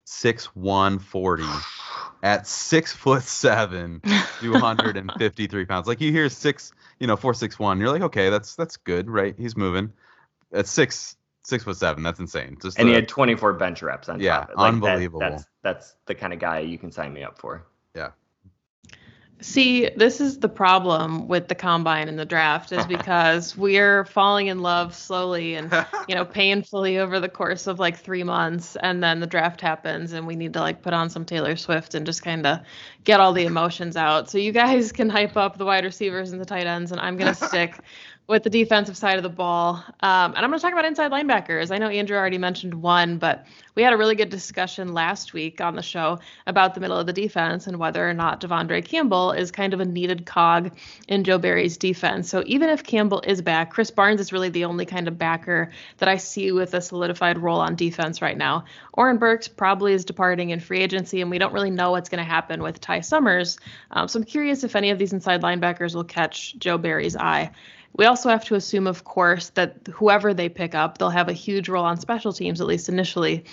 six 0.05 0.55
one 0.55 0.99
forty 0.99 1.47
at 2.23 2.45
six 2.45 2.93
foot 2.93 3.23
seven, 3.23 4.01
two 4.39 4.53
hundred 4.53 4.97
and 4.97 5.11
fifty 5.17 5.47
three 5.47 5.65
pounds. 5.65 5.87
Like 5.87 6.01
you 6.01 6.11
hear 6.11 6.29
six, 6.29 6.71
you 6.99 7.07
know, 7.07 7.15
four 7.15 7.33
six 7.33 7.57
one, 7.57 7.79
you're 7.79 7.89
like, 7.89 8.03
okay, 8.03 8.29
that's 8.29 8.55
that's 8.55 8.77
good, 8.77 9.09
right? 9.09 9.35
He's 9.37 9.57
moving. 9.57 9.91
At 10.53 10.67
six 10.67 11.15
six 11.43 11.63
foot 11.63 11.77
seven, 11.77 12.03
that's 12.03 12.19
insane. 12.19 12.57
Just 12.61 12.77
and 12.79 12.87
the- 12.87 12.91
he 12.91 12.95
had 12.95 13.07
24 13.07 13.53
bench 13.53 13.81
reps 13.81 14.09
on 14.09 14.19
Yeah, 14.19 14.37
top. 14.39 14.43
of 14.43 14.49
it. 14.49 14.57
Like, 14.57 14.57
that- 14.57 14.67
unbelievable. 14.73 15.19
that's 15.19 15.45
that's 15.63 15.95
the 16.05 16.15
kind 16.15 16.33
of 16.33 16.39
guy 16.39 16.59
you 16.59 16.77
can 16.77 16.91
sign 16.91 17.13
me 17.13 17.23
up 17.23 17.37
for. 17.37 17.65
Yeah. 17.95 18.09
See, 19.43 19.89
this 19.95 20.21
is 20.21 20.37
the 20.37 20.47
problem 20.49 21.27
with 21.27 21.47
the 21.47 21.55
combine 21.55 22.07
and 22.07 22.19
the 22.19 22.25
draft 22.25 22.71
is 22.71 22.85
because 22.97 23.57
we're 23.57 24.05
falling 24.05 24.47
in 24.47 24.59
love 24.59 24.93
slowly 24.93 25.55
and 25.55 25.71
you 26.07 26.13
know 26.13 26.23
painfully 26.25 26.99
over 26.99 27.19
the 27.19 27.27
course 27.29 27.65
of 27.65 27.79
like 27.79 27.97
3 27.97 28.23
months 28.23 28.75
and 28.75 29.03
then 29.03 29.19
the 29.19 29.25
draft 29.25 29.59
happens 29.59 30.13
and 30.13 30.27
we 30.27 30.35
need 30.35 30.53
to 30.53 30.59
like 30.59 30.83
put 30.83 30.93
on 30.93 31.09
some 31.09 31.25
Taylor 31.25 31.55
Swift 31.55 31.95
and 31.95 32.05
just 32.05 32.21
kind 32.21 32.45
of 32.45 32.59
get 33.03 33.19
all 33.19 33.33
the 33.33 33.45
emotions 33.45 33.97
out. 33.97 34.29
So 34.29 34.37
you 34.37 34.51
guys 34.51 34.91
can 34.91 35.09
hype 35.09 35.35
up 35.35 35.57
the 35.57 35.65
wide 35.65 35.85
receivers 35.85 36.31
and 36.33 36.39
the 36.39 36.45
tight 36.45 36.67
ends 36.67 36.91
and 36.91 37.01
I'm 37.01 37.17
going 37.17 37.33
to 37.35 37.47
stick 37.47 37.79
with 38.31 38.43
the 38.43 38.49
defensive 38.49 38.95
side 38.95 39.17
of 39.17 39.23
the 39.23 39.29
ball. 39.29 39.83
Um, 39.99 40.33
and 40.33 40.37
I'm 40.37 40.49
going 40.49 40.53
to 40.53 40.59
talk 40.59 40.71
about 40.71 40.85
inside 40.85 41.11
linebackers. 41.11 41.69
I 41.69 41.77
know 41.77 41.89
Andrew 41.89 42.17
already 42.17 42.37
mentioned 42.37 42.73
one, 42.73 43.17
but 43.17 43.45
we 43.75 43.83
had 43.83 43.91
a 43.91 43.97
really 43.97 44.15
good 44.15 44.29
discussion 44.29 44.93
last 44.93 45.33
week 45.33 45.59
on 45.59 45.75
the 45.75 45.81
show 45.81 46.19
about 46.47 46.73
the 46.73 46.79
middle 46.79 46.97
of 46.97 47.05
the 47.05 47.13
defense 47.13 47.67
and 47.67 47.77
whether 47.77 48.09
or 48.09 48.13
not 48.13 48.39
De'Vondre 48.39 48.85
Campbell 48.85 49.33
is 49.33 49.51
kind 49.51 49.73
of 49.73 49.81
a 49.81 49.85
needed 49.85 50.25
cog 50.25 50.71
in 51.09 51.25
Joe 51.25 51.39
Barry's 51.39 51.75
defense. 51.75 52.29
So 52.29 52.41
even 52.45 52.69
if 52.69 52.83
Campbell 52.83 53.21
is 53.21 53.41
back, 53.41 53.73
Krys 53.73 53.93
Barnes 53.93 54.21
is 54.21 54.31
really 54.31 54.49
the 54.49 54.63
only 54.63 54.85
kind 54.85 55.09
of 55.09 55.17
backer 55.17 55.69
that 55.97 56.07
I 56.07 56.15
see 56.15 56.53
with 56.53 56.73
a 56.73 56.79
solidified 56.79 57.37
role 57.37 57.59
on 57.59 57.75
defense 57.75 58.21
right 58.21 58.37
now. 58.37 58.63
Oren 58.93 59.17
Burks 59.17 59.49
probably 59.49 59.91
is 59.91 60.05
departing 60.05 60.51
in 60.51 60.61
free 60.61 60.79
agency, 60.79 61.19
and 61.19 61.29
we 61.29 61.37
don't 61.37 61.53
really 61.53 61.69
know 61.69 61.91
what's 61.91 62.07
going 62.07 62.23
to 62.23 62.29
happen 62.29 62.63
with 62.63 62.79
Ty 62.79 63.01
Summers. 63.01 63.57
Um, 63.91 64.07
so 64.07 64.19
I'm 64.19 64.25
curious 64.25 64.63
if 64.63 64.77
any 64.77 64.91
of 64.91 64.99
these 64.99 65.11
inside 65.11 65.41
linebackers 65.41 65.95
will 65.95 66.05
catch 66.05 66.57
Joe 66.57 66.77
Barry's 66.77 67.17
eye. 67.17 67.51
We 67.97 68.05
also 68.05 68.29
have 68.29 68.45
to 68.45 68.55
assume, 68.55 68.87
of 68.87 69.03
course, 69.03 69.49
that 69.49 69.87
whoever 69.91 70.33
they 70.33 70.49
pick 70.49 70.73
up, 70.73 70.97
they'll 70.97 71.09
have 71.09 71.27
a 71.27 71.33
huge 71.33 71.67
role 71.67 71.83
on 71.83 71.99
special 71.99 72.31
teams, 72.31 72.61
at 72.61 72.67
least 72.67 72.89
initially. 72.89 73.43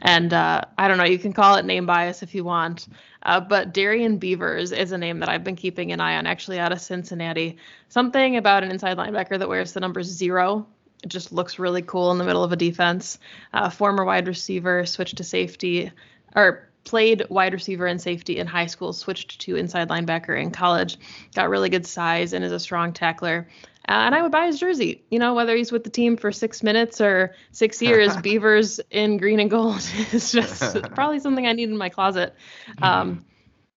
And 0.00 0.32
uh, 0.32 0.62
I 0.76 0.88
don't 0.88 0.98
know, 0.98 1.04
you 1.04 1.18
can 1.18 1.32
call 1.32 1.56
it 1.56 1.64
name 1.64 1.86
bias 1.86 2.22
if 2.22 2.34
you 2.34 2.44
want. 2.44 2.86
Uh, 3.22 3.40
but 3.40 3.74
Darrian 3.74 4.18
Beavers 4.18 4.72
is 4.72 4.92
a 4.92 4.98
name 4.98 5.18
that 5.18 5.28
I've 5.28 5.42
been 5.42 5.56
keeping 5.56 5.90
an 5.92 6.00
eye 6.00 6.16
on, 6.16 6.26
actually 6.26 6.58
out 6.58 6.72
of 6.72 6.80
Cincinnati. 6.80 7.58
Something 7.88 8.36
about 8.36 8.62
an 8.62 8.70
inside 8.70 8.96
linebacker 8.96 9.38
that 9.38 9.48
wears 9.48 9.72
the 9.72 9.80
number 9.80 10.02
zero. 10.02 10.66
It 11.02 11.08
just 11.08 11.32
looks 11.32 11.58
really 11.58 11.82
cool 11.82 12.12
in 12.12 12.18
the 12.18 12.24
middle 12.24 12.44
of 12.44 12.52
a 12.52 12.56
defense. 12.56 13.18
Uh, 13.52 13.68
former 13.68 14.04
wide 14.04 14.28
receiver, 14.28 14.86
switched 14.86 15.16
to 15.16 15.24
safety, 15.24 15.90
or 16.34 16.68
played 16.84 17.24
wide 17.28 17.52
receiver 17.52 17.86
and 17.86 18.00
safety 18.00 18.38
in 18.38 18.46
high 18.46 18.66
school, 18.66 18.92
switched 18.92 19.40
to 19.42 19.56
inside 19.56 19.88
linebacker 19.88 20.40
in 20.40 20.50
college, 20.50 20.96
got 21.34 21.50
really 21.50 21.68
good 21.68 21.86
size 21.86 22.32
and 22.32 22.44
is 22.44 22.52
a 22.52 22.58
strong 22.58 22.92
tackler. 22.92 23.46
Uh, 23.88 24.04
and 24.04 24.14
I 24.14 24.20
would 24.20 24.30
buy 24.30 24.46
his 24.46 24.60
jersey. 24.60 25.02
You 25.10 25.18
know, 25.18 25.32
whether 25.32 25.56
he's 25.56 25.72
with 25.72 25.82
the 25.82 25.90
team 25.90 26.18
for 26.18 26.30
six 26.30 26.62
minutes 26.62 27.00
or 27.00 27.34
six 27.52 27.80
years, 27.80 28.14
Beavers 28.22 28.80
in 28.90 29.16
green 29.16 29.40
and 29.40 29.50
gold 29.50 29.76
is 30.12 30.30
just 30.30 30.82
probably 30.94 31.20
something 31.20 31.46
I 31.46 31.52
need 31.52 31.70
in 31.70 31.76
my 31.76 31.88
closet. 31.88 32.34
Um, 32.82 33.24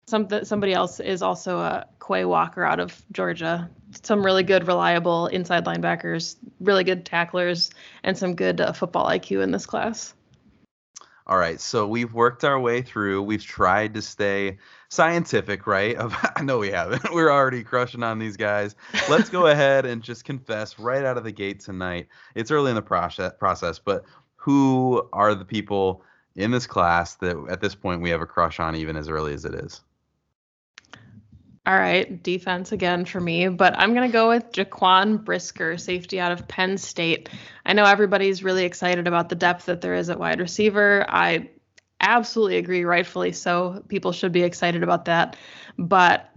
something 0.07 0.45
somebody 0.45 0.73
else 0.73 0.99
is 0.99 1.21
also 1.21 1.59
a 1.59 1.85
Quay 2.05 2.25
Walker 2.25 2.63
out 2.63 2.79
of 2.79 2.99
Georgia. 3.11 3.69
Some 4.03 4.25
really 4.25 4.43
good, 4.43 4.65
reliable 4.65 5.27
inside 5.27 5.65
linebackers, 5.65 6.37
really 6.59 6.83
good 6.83 7.05
tacklers, 7.05 7.69
and 8.03 8.17
some 8.17 8.33
good 8.33 8.59
uh, 8.59 8.73
football 8.73 9.07
IQ 9.07 9.43
in 9.43 9.51
this 9.51 9.67
class. 9.67 10.15
All 11.27 11.37
right, 11.37 11.61
so 11.61 11.87
we've 11.87 12.11
worked 12.11 12.43
our 12.43 12.59
way 12.59 12.81
through. 12.81 13.21
We've 13.21 13.43
tried 13.43 13.93
to 13.93 14.01
stay 14.01 14.57
scientific, 14.89 15.65
right? 15.65 15.95
Of- 15.95 16.15
I 16.35 16.41
know 16.41 16.59
we 16.59 16.71
haven't. 16.71 17.03
We're 17.13 17.31
already 17.31 17.63
crushing 17.63 18.03
on 18.03 18.19
these 18.19 18.35
guys. 18.35 18.75
Let's 19.09 19.29
go 19.29 19.47
ahead 19.47 19.85
and 19.85 20.03
just 20.03 20.25
confess 20.25 20.77
right 20.77 21.05
out 21.05 21.17
of 21.17 21.23
the 21.23 21.31
gate 21.31 21.61
tonight. 21.61 22.07
It's 22.35 22.51
early 22.51 22.71
in 22.71 22.75
the 22.75 22.81
process, 22.81 23.31
process, 23.39 23.79
but 23.79 24.03
who 24.35 25.07
are 25.13 25.35
the 25.35 25.45
people 25.45 26.03
in 26.35 26.51
this 26.51 26.67
class 26.67 27.15
that 27.15 27.37
at 27.49 27.61
this 27.61 27.75
point 27.75 28.01
we 28.01 28.09
have 28.09 28.21
a 28.21 28.25
crush 28.25 28.59
on, 28.59 28.75
even 28.75 28.95
as 28.95 29.09
early 29.09 29.33
as 29.33 29.45
it 29.45 29.53
is? 29.53 29.81
All 31.65 31.77
right, 31.77 32.23
defense 32.23 32.71
again 32.71 33.05
for 33.05 33.19
me, 33.19 33.47
but 33.47 33.77
I'm 33.77 33.93
going 33.93 34.09
to 34.09 34.11
go 34.11 34.29
with 34.29 34.51
Jaquan 34.53 35.23
Brisker, 35.23 35.77
safety 35.77 36.19
out 36.19 36.31
of 36.31 36.47
Penn 36.47 36.79
State. 36.79 37.29
I 37.63 37.73
know 37.73 37.83
everybody's 37.83 38.43
really 38.43 38.65
excited 38.65 39.07
about 39.07 39.29
the 39.29 39.35
depth 39.35 39.65
that 39.65 39.81
there 39.81 39.93
is 39.93 40.09
at 40.09 40.19
wide 40.19 40.39
receiver. 40.39 41.05
I 41.07 41.49
absolutely 42.01 42.57
agree, 42.57 42.83
rightfully 42.85 43.31
so. 43.31 43.83
People 43.87 44.11
should 44.11 44.31
be 44.31 44.43
excited 44.43 44.83
about 44.83 45.05
that. 45.05 45.35
But 45.77 46.29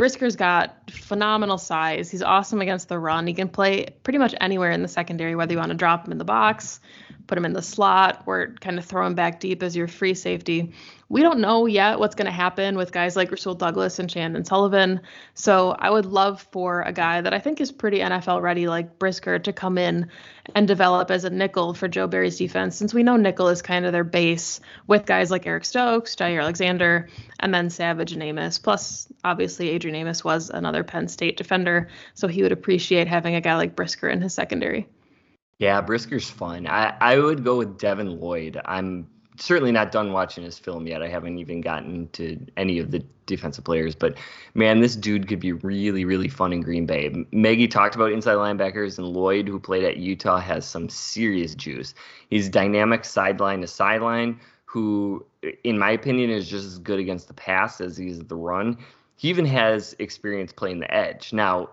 Brisker's 0.00 0.36
got 0.36 0.90
phenomenal 0.90 1.58
size. 1.58 2.10
He's 2.10 2.22
awesome 2.22 2.62
against 2.62 2.88
the 2.88 2.98
run. 2.98 3.26
He 3.26 3.34
can 3.34 3.48
play 3.48 3.88
pretty 4.02 4.18
much 4.18 4.34
anywhere 4.40 4.70
in 4.70 4.80
the 4.80 4.88
secondary, 4.88 5.34
whether 5.34 5.52
you 5.52 5.58
want 5.58 5.72
to 5.72 5.76
drop 5.76 6.06
him 6.06 6.12
in 6.12 6.18
the 6.18 6.24
box, 6.24 6.80
put 7.26 7.36
him 7.36 7.44
in 7.44 7.52
the 7.52 7.60
slot, 7.60 8.22
or 8.24 8.54
kind 8.60 8.78
of 8.78 8.84
throw 8.86 9.06
him 9.06 9.14
back 9.14 9.40
deep 9.40 9.62
as 9.62 9.76
your 9.76 9.88
free 9.88 10.14
safety. 10.14 10.72
We 11.10 11.22
don't 11.22 11.40
know 11.40 11.66
yet 11.66 11.98
what's 11.98 12.14
going 12.14 12.26
to 12.26 12.32
happen 12.32 12.76
with 12.76 12.92
guys 12.92 13.16
like 13.16 13.32
Rasul 13.32 13.56
Douglas 13.56 13.98
and 13.98 14.08
Chandon 14.08 14.44
Sullivan. 14.44 15.00
So 15.34 15.72
I 15.72 15.90
would 15.90 16.06
love 16.06 16.46
for 16.52 16.82
a 16.82 16.92
guy 16.92 17.20
that 17.20 17.34
I 17.34 17.40
think 17.40 17.60
is 17.60 17.72
pretty 17.72 17.98
NFL 17.98 18.40
ready, 18.40 18.68
like 18.68 18.96
Brisker, 19.00 19.40
to 19.40 19.52
come 19.52 19.76
in 19.76 20.08
and 20.54 20.68
develop 20.68 21.10
as 21.10 21.24
a 21.24 21.30
nickel 21.30 21.74
for 21.74 21.88
Joe 21.88 22.06
Barry's 22.06 22.38
defense, 22.38 22.76
since 22.76 22.94
we 22.94 23.02
know 23.02 23.16
nickel 23.16 23.48
is 23.48 23.60
kind 23.60 23.86
of 23.86 23.92
their 23.92 24.04
base 24.04 24.60
with 24.86 25.04
guys 25.04 25.32
like 25.32 25.48
Eric 25.48 25.64
Stokes, 25.64 26.14
Jaire 26.14 26.42
Alexander, 26.42 27.08
and 27.40 27.52
then 27.52 27.70
Savage 27.70 28.12
and 28.12 28.22
Amos. 28.22 28.58
Plus, 28.58 29.08
obviously, 29.24 29.68
Adrian 29.70 29.96
Amos 29.96 30.22
was 30.22 30.48
another 30.48 30.84
Penn 30.84 31.08
State 31.08 31.36
defender, 31.36 31.88
so 32.14 32.28
he 32.28 32.44
would 32.44 32.52
appreciate 32.52 33.08
having 33.08 33.34
a 33.34 33.40
guy 33.40 33.56
like 33.56 33.74
Brisker 33.74 34.08
in 34.08 34.22
his 34.22 34.32
secondary. 34.32 34.86
Yeah, 35.58 35.80
Brisker's 35.80 36.30
fun. 36.30 36.68
I, 36.68 36.96
I 37.00 37.18
would 37.18 37.42
go 37.42 37.58
with 37.58 37.78
Devin 37.78 38.20
Lloyd. 38.20 38.60
I'm 38.64 39.08
certainly 39.40 39.72
not 39.72 39.90
done 39.90 40.12
watching 40.12 40.44
his 40.44 40.58
film 40.58 40.86
yet. 40.86 41.02
I 41.02 41.08
haven't 41.08 41.38
even 41.38 41.60
gotten 41.60 42.08
to 42.12 42.38
any 42.56 42.78
of 42.78 42.90
the 42.90 43.02
defensive 43.26 43.64
players, 43.64 43.94
but 43.94 44.18
man, 44.54 44.80
this 44.80 44.96
dude 44.96 45.28
could 45.28 45.40
be 45.40 45.52
really, 45.52 46.04
really 46.04 46.28
fun 46.28 46.52
in 46.52 46.60
Green 46.60 46.86
Bay. 46.86 47.24
Maggie 47.32 47.68
talked 47.68 47.94
about 47.94 48.12
inside 48.12 48.34
linebackers, 48.34 48.98
and 48.98 49.06
Lloyd, 49.06 49.48
who 49.48 49.58
played 49.58 49.84
at 49.84 49.96
Utah, 49.96 50.38
has 50.38 50.66
some 50.66 50.88
serious 50.88 51.54
juice. 51.54 51.94
He's 52.28 52.48
dynamic 52.48 53.04
sideline 53.04 53.60
to 53.62 53.66
sideline, 53.66 54.40
who, 54.64 55.24
in 55.64 55.78
my 55.78 55.90
opinion, 55.90 56.30
is 56.30 56.48
just 56.48 56.66
as 56.66 56.78
good 56.78 56.98
against 56.98 57.28
the 57.28 57.34
pass 57.34 57.80
as 57.80 57.96
he 57.96 58.08
is 58.08 58.20
the 58.20 58.36
run. 58.36 58.78
He 59.16 59.28
even 59.28 59.44
has 59.46 59.94
experience 59.98 60.52
playing 60.52 60.80
the 60.80 60.94
edge. 60.94 61.32
Now, 61.32 61.70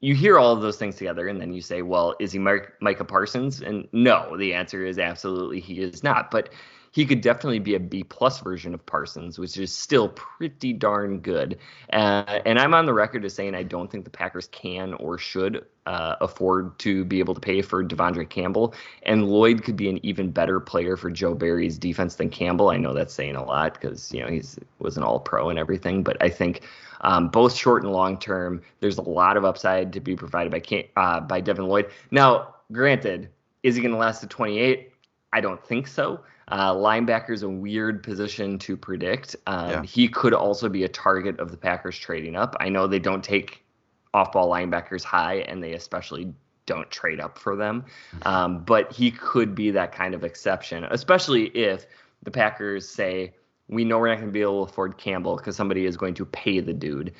you 0.00 0.14
hear 0.14 0.38
all 0.38 0.52
of 0.52 0.60
those 0.60 0.76
things 0.76 0.96
together 0.96 1.28
and 1.28 1.40
then 1.40 1.54
you 1.54 1.62
say, 1.62 1.80
well, 1.80 2.14
is 2.20 2.32
he 2.32 2.38
Mike, 2.38 2.72
Micah 2.80 3.06
Parsons? 3.06 3.62
And 3.62 3.88
no, 3.92 4.36
the 4.36 4.52
answer 4.52 4.84
is 4.84 4.98
absolutely 4.98 5.60
he 5.60 5.80
is 5.80 6.02
not. 6.02 6.30
But 6.30 6.50
he 6.94 7.04
could 7.04 7.22
definitely 7.22 7.58
be 7.58 7.74
a 7.74 7.80
B 7.80 8.04
plus 8.04 8.38
version 8.38 8.72
of 8.72 8.86
Parsons, 8.86 9.36
which 9.36 9.58
is 9.58 9.74
still 9.74 10.10
pretty 10.10 10.72
darn 10.72 11.18
good. 11.18 11.58
Uh, 11.92 12.38
and 12.46 12.56
I'm 12.56 12.72
on 12.72 12.86
the 12.86 12.94
record 12.94 13.24
as 13.24 13.34
saying 13.34 13.56
I 13.56 13.64
don't 13.64 13.90
think 13.90 14.04
the 14.04 14.10
Packers 14.10 14.46
can 14.52 14.94
or 14.94 15.18
should 15.18 15.66
uh, 15.86 16.14
afford 16.20 16.78
to 16.78 17.04
be 17.04 17.18
able 17.18 17.34
to 17.34 17.40
pay 17.40 17.62
for 17.62 17.84
De'Vondre 17.84 18.30
Campbell. 18.30 18.74
And 19.02 19.26
Lloyd 19.26 19.64
could 19.64 19.74
be 19.74 19.88
an 19.88 19.98
even 20.06 20.30
better 20.30 20.60
player 20.60 20.96
for 20.96 21.10
Joe 21.10 21.34
Barry's 21.34 21.78
defense 21.78 22.14
than 22.14 22.30
Campbell. 22.30 22.70
I 22.70 22.76
know 22.76 22.94
that's 22.94 23.12
saying 23.12 23.34
a 23.34 23.44
lot 23.44 23.74
because 23.74 24.12
you 24.14 24.20
know 24.20 24.28
he's 24.28 24.56
was 24.78 24.96
an 24.96 25.02
All 25.02 25.18
Pro 25.18 25.48
and 25.48 25.58
everything, 25.58 26.04
but 26.04 26.16
I 26.20 26.28
think 26.28 26.60
um, 27.00 27.28
both 27.28 27.56
short 27.56 27.82
and 27.82 27.92
long 27.92 28.18
term, 28.18 28.62
there's 28.78 28.98
a 28.98 29.02
lot 29.02 29.36
of 29.36 29.44
upside 29.44 29.92
to 29.94 30.00
be 30.00 30.14
provided 30.14 30.52
by 30.52 30.86
uh, 30.96 31.18
by 31.22 31.40
Devin 31.40 31.66
Lloyd. 31.66 31.90
Now, 32.12 32.54
granted, 32.70 33.30
is 33.64 33.74
he 33.74 33.82
going 33.82 33.90
to 33.90 33.98
last 33.98 34.20
to 34.20 34.28
28? 34.28 34.92
I 35.32 35.40
don't 35.40 35.60
think 35.66 35.88
so. 35.88 36.20
Uh, 36.48 36.72
linebacker 36.74 37.30
is 37.30 37.42
a 37.42 37.48
weird 37.48 38.02
position 38.02 38.58
to 38.58 38.76
predict. 38.76 39.36
Um, 39.46 39.70
Yeah. 39.70 39.82
He 39.82 40.08
could 40.08 40.34
also 40.34 40.68
be 40.68 40.84
a 40.84 40.88
target 40.88 41.40
of 41.40 41.50
the 41.50 41.56
Packers 41.56 41.98
trading 41.98 42.36
up. 42.36 42.56
I 42.60 42.68
know 42.68 42.86
they 42.86 42.98
don't 42.98 43.24
take 43.24 43.64
off-ball 44.12 44.50
linebackers 44.50 45.02
high, 45.02 45.36
and 45.48 45.62
they 45.62 45.72
especially 45.72 46.32
don't 46.66 46.90
trade 46.90 47.20
up 47.20 47.38
for 47.38 47.56
them. 47.56 47.84
Um, 48.22 48.64
but 48.64 48.92
he 48.92 49.10
could 49.10 49.54
be 49.54 49.70
that 49.72 49.92
kind 49.92 50.14
of 50.14 50.24
exception, 50.24 50.84
especially 50.84 51.46
if 51.48 51.86
the 52.22 52.30
Packers 52.30 52.88
say, 52.88 53.34
"We 53.68 53.84
know 53.84 53.98
we're 53.98 54.08
not 54.08 54.16
going 54.16 54.28
to 54.28 54.32
be 54.32 54.40
able 54.40 54.64
to 54.64 54.72
afford 54.72 54.96
Campbell 54.96 55.36
because 55.36 55.56
somebody 55.56 55.84
is 55.84 55.96
going 55.96 56.14
to 56.14 56.24
pay 56.24 56.60
the 56.60 56.72
dude." 56.72 57.12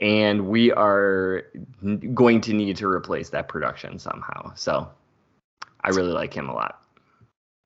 And 0.00 0.48
we 0.48 0.72
are 0.72 1.44
going 2.14 2.40
to 2.42 2.54
need 2.54 2.76
to 2.78 2.88
replace 2.88 3.28
that 3.30 3.48
production 3.48 3.98
somehow. 3.98 4.52
So 4.54 4.88
I 5.82 5.90
really 5.90 6.12
like 6.12 6.32
him 6.32 6.48
a 6.48 6.54
lot. 6.54 6.79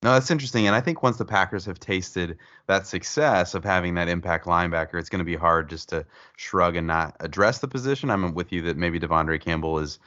No, 0.04 0.12
that's 0.12 0.30
interesting. 0.30 0.66
And 0.66 0.76
I 0.76 0.82
think 0.82 1.02
once 1.02 1.16
the 1.16 1.24
Packers 1.24 1.64
have 1.64 1.80
tasted 1.80 2.36
that 2.66 2.86
success 2.86 3.54
of 3.54 3.64
having 3.64 3.94
that 3.94 4.06
impact 4.06 4.44
linebacker, 4.44 4.98
it's 4.98 5.08
going 5.08 5.20
to 5.20 5.24
be 5.24 5.34
hard 5.34 5.70
just 5.70 5.88
to 5.88 6.04
shrug 6.36 6.76
and 6.76 6.86
not 6.86 7.16
address 7.20 7.60
the 7.60 7.68
position. 7.68 8.10
I'm 8.10 8.34
with 8.34 8.52
you 8.52 8.60
that 8.62 8.76
maybe 8.76 9.00
De'Vondre 9.00 9.40
Campbell 9.40 9.78
is 9.78 9.98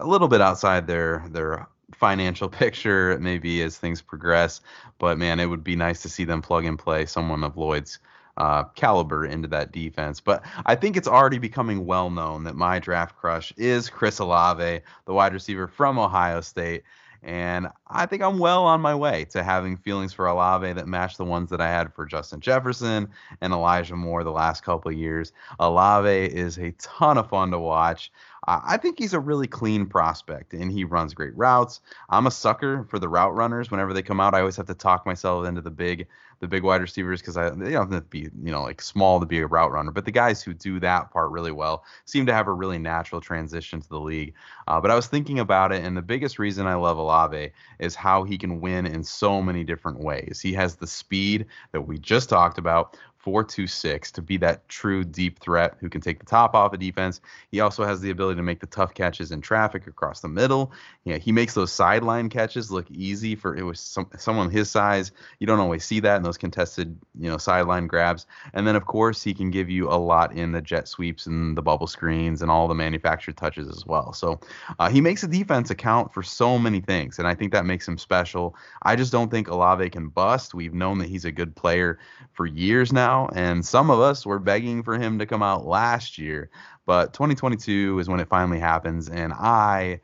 a 0.00 0.06
little 0.06 0.28
bit 0.28 0.40
outside 0.40 0.86
their 0.86 1.22
their 1.28 1.68
financial 1.94 2.48
picture 2.62 3.18
maybe 3.20 3.60
as 3.60 3.76
things 3.76 4.00
progress. 4.00 4.62
But 4.98 5.18
man, 5.18 5.38
it 5.38 5.46
would 5.50 5.62
be 5.62 5.76
nice 5.76 6.00
to 6.00 6.08
see 6.08 6.24
them 6.24 6.40
plug 6.40 6.64
and 6.64 6.78
play 6.78 7.04
someone 7.04 7.44
of 7.44 7.58
Lloyd's 7.58 7.98
uh, 8.38 8.64
caliber 8.74 9.26
into 9.26 9.48
that 9.48 9.70
defense. 9.70 10.18
But 10.18 10.44
I 10.64 10.76
think 10.76 10.96
it's 10.96 11.08
already 11.08 11.38
becoming 11.38 11.84
well 11.84 12.08
known 12.08 12.44
that 12.44 12.56
my 12.56 12.78
draft 12.78 13.14
crush 13.16 13.52
is 13.58 13.90
Chris 13.90 14.18
Olave, 14.18 14.80
the 15.04 15.12
wide 15.12 15.34
receiver 15.34 15.68
from 15.68 15.98
Ohio 15.98 16.40
State. 16.40 16.84
And 17.22 17.68
I 17.88 18.06
think 18.06 18.22
I'm 18.22 18.38
well 18.38 18.64
on 18.64 18.80
my 18.80 18.94
way 18.94 19.26
to 19.26 19.44
having 19.44 19.76
feelings 19.76 20.12
for 20.12 20.26
Olave 20.26 20.72
that 20.72 20.88
match 20.88 21.16
the 21.16 21.24
ones 21.24 21.50
that 21.50 21.60
I 21.60 21.68
had 21.68 21.94
for 21.94 22.04
Justin 22.04 22.40
Jefferson 22.40 23.08
and 23.40 23.52
Elijah 23.52 23.94
Moore 23.94 24.24
the 24.24 24.32
last 24.32 24.64
couple 24.64 24.90
of 24.90 24.96
years. 24.96 25.32
Olave 25.60 26.08
is 26.08 26.58
a 26.58 26.72
ton 26.72 27.16
of 27.16 27.28
fun 27.28 27.52
to 27.52 27.58
watch. 27.58 28.10
I 28.48 28.76
think 28.76 28.98
he's 28.98 29.12
a 29.12 29.18
really 29.18 29.48
clean 29.48 29.86
prospect 29.86 30.52
and 30.52 30.70
he 30.70 30.84
runs 30.84 31.14
great 31.14 31.36
routes. 31.36 31.80
I'm 32.10 32.28
a 32.28 32.30
sucker 32.30 32.84
for 32.88 33.00
the 33.00 33.08
route 33.08 33.34
runners. 33.34 33.72
Whenever 33.72 33.92
they 33.92 34.02
come 34.02 34.20
out, 34.20 34.34
I 34.34 34.40
always 34.40 34.56
have 34.56 34.66
to 34.66 34.74
talk 34.74 35.04
myself 35.04 35.46
into 35.46 35.60
the 35.60 35.70
big 35.70 36.06
the 36.40 36.46
big 36.46 36.62
wide 36.62 36.82
receivers 36.82 37.20
because 37.20 37.36
I 37.36 37.50
they 37.50 37.70
don't 37.70 37.90
have 37.90 38.02
to 38.02 38.08
be 38.08 38.28
you 38.42 38.52
know 38.52 38.62
like 38.62 38.82
small 38.82 39.20
to 39.20 39.26
be 39.26 39.40
a 39.40 39.46
route 39.46 39.72
runner, 39.72 39.90
but 39.90 40.04
the 40.04 40.10
guys 40.10 40.42
who 40.42 40.52
do 40.52 40.78
that 40.80 41.10
part 41.10 41.30
really 41.30 41.50
well 41.50 41.84
seem 42.04 42.26
to 42.26 42.34
have 42.34 42.46
a 42.46 42.52
really 42.52 42.78
natural 42.78 43.20
transition 43.20 43.80
to 43.80 43.88
the 43.88 43.98
league. 43.98 44.34
Uh, 44.68 44.80
but 44.80 44.90
I 44.90 44.94
was 44.94 45.06
thinking 45.06 45.38
about 45.38 45.72
it, 45.72 45.82
and 45.82 45.96
the 45.96 46.02
biggest 46.02 46.38
reason 46.38 46.66
I 46.66 46.74
love 46.74 46.98
Olave 46.98 47.52
is 47.78 47.94
how 47.94 48.24
he 48.24 48.38
can 48.38 48.60
win 48.60 48.86
in 48.86 49.02
so 49.02 49.40
many 49.42 49.64
different 49.64 50.00
ways. 50.00 50.40
He 50.42 50.52
has 50.54 50.76
the 50.76 50.86
speed 50.86 51.46
that 51.72 51.82
we 51.82 51.98
just 51.98 52.28
talked 52.28 52.58
about, 52.58 52.96
426 53.26 54.12
to 54.12 54.22
be 54.22 54.36
that 54.36 54.68
true 54.68 55.02
deep 55.02 55.40
threat 55.40 55.76
who 55.80 55.88
can 55.88 56.00
take 56.00 56.20
the 56.20 56.24
top 56.24 56.54
off 56.54 56.72
a 56.72 56.76
defense. 56.76 57.20
He 57.50 57.58
also 57.58 57.84
has 57.84 58.00
the 58.00 58.10
ability 58.10 58.36
to 58.36 58.42
make 58.44 58.60
the 58.60 58.68
tough 58.68 58.94
catches 58.94 59.32
in 59.32 59.40
traffic 59.40 59.88
across 59.88 60.20
the 60.20 60.28
middle. 60.28 60.70
Yeah, 61.02 61.18
he 61.18 61.32
makes 61.32 61.52
those 61.52 61.72
sideline 61.72 62.28
catches 62.28 62.70
look 62.70 62.88
easy 62.88 63.34
for 63.34 63.56
it 63.56 63.64
was 63.64 63.80
some, 63.80 64.08
someone 64.16 64.48
his 64.48 64.70
size. 64.70 65.10
You 65.40 65.46
don't 65.48 65.58
always 65.58 65.84
see 65.84 65.98
that 65.98 66.18
in 66.18 66.22
those 66.22 66.38
contested, 66.38 66.96
you 67.18 67.28
know, 67.28 67.36
sideline 67.36 67.88
grabs. 67.88 68.26
And 68.54 68.64
then 68.64 68.76
of 68.76 68.86
course 68.86 69.24
he 69.24 69.34
can 69.34 69.50
give 69.50 69.68
you 69.68 69.88
a 69.88 69.98
lot 69.98 70.32
in 70.32 70.52
the 70.52 70.62
jet 70.62 70.86
sweeps 70.86 71.26
and 71.26 71.56
the 71.56 71.62
bubble 71.62 71.88
screens 71.88 72.42
and 72.42 72.50
all 72.50 72.68
the 72.68 72.76
manufactured 72.76 73.36
touches 73.36 73.68
as 73.68 73.84
well. 73.84 74.12
So 74.12 74.38
uh, 74.78 74.88
he 74.88 75.00
makes 75.00 75.22
the 75.22 75.26
defense 75.26 75.70
account 75.70 76.14
for 76.14 76.22
so 76.22 76.60
many 76.60 76.80
things, 76.80 77.18
and 77.18 77.26
I 77.26 77.34
think 77.34 77.50
that 77.50 77.66
makes 77.66 77.88
him 77.88 77.98
special. 77.98 78.54
I 78.82 78.94
just 78.94 79.10
don't 79.10 79.32
think 79.32 79.48
Olave 79.48 79.90
can 79.90 80.10
bust. 80.10 80.54
We've 80.54 80.74
known 80.74 80.98
that 80.98 81.08
he's 81.08 81.24
a 81.24 81.32
good 81.32 81.56
player 81.56 81.98
for 82.32 82.46
years 82.46 82.92
now 82.92 83.15
now, 83.16 83.28
and 83.34 83.64
some 83.64 83.90
of 83.90 84.00
us 84.00 84.26
were 84.26 84.38
begging 84.38 84.82
for 84.82 84.98
him 84.98 85.18
to 85.18 85.26
come 85.26 85.42
out 85.42 85.66
last 85.66 86.18
year. 86.18 86.50
But 86.84 87.12
2022 87.12 87.98
is 87.98 88.08
when 88.08 88.20
it 88.20 88.28
finally 88.28 88.60
happens, 88.60 89.08
and 89.08 89.32
I 89.32 90.00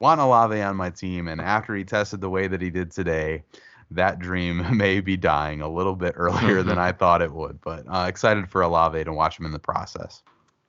want 0.00 0.20
Olave 0.20 0.60
on 0.60 0.76
my 0.76 0.90
team. 0.90 1.28
And 1.28 1.40
after 1.40 1.74
he 1.74 1.84
tested 1.84 2.20
the 2.20 2.30
way 2.30 2.48
that 2.48 2.60
he 2.60 2.70
did 2.70 2.90
today, 2.90 3.44
that 3.92 4.18
dream 4.18 4.64
may 4.76 5.00
be 5.00 5.16
dying 5.16 5.60
a 5.60 5.68
little 5.68 5.96
bit 5.96 6.14
earlier 6.16 6.62
than 6.62 6.78
I 6.78 6.92
thought 6.92 7.22
it 7.22 7.32
would. 7.32 7.60
But 7.60 7.84
uh, 7.88 8.06
excited 8.08 8.48
for 8.50 8.62
Olave 8.62 9.04
to 9.04 9.12
watch 9.12 9.38
him 9.38 9.46
in 9.46 9.52
the 9.52 9.58
process. 9.58 10.22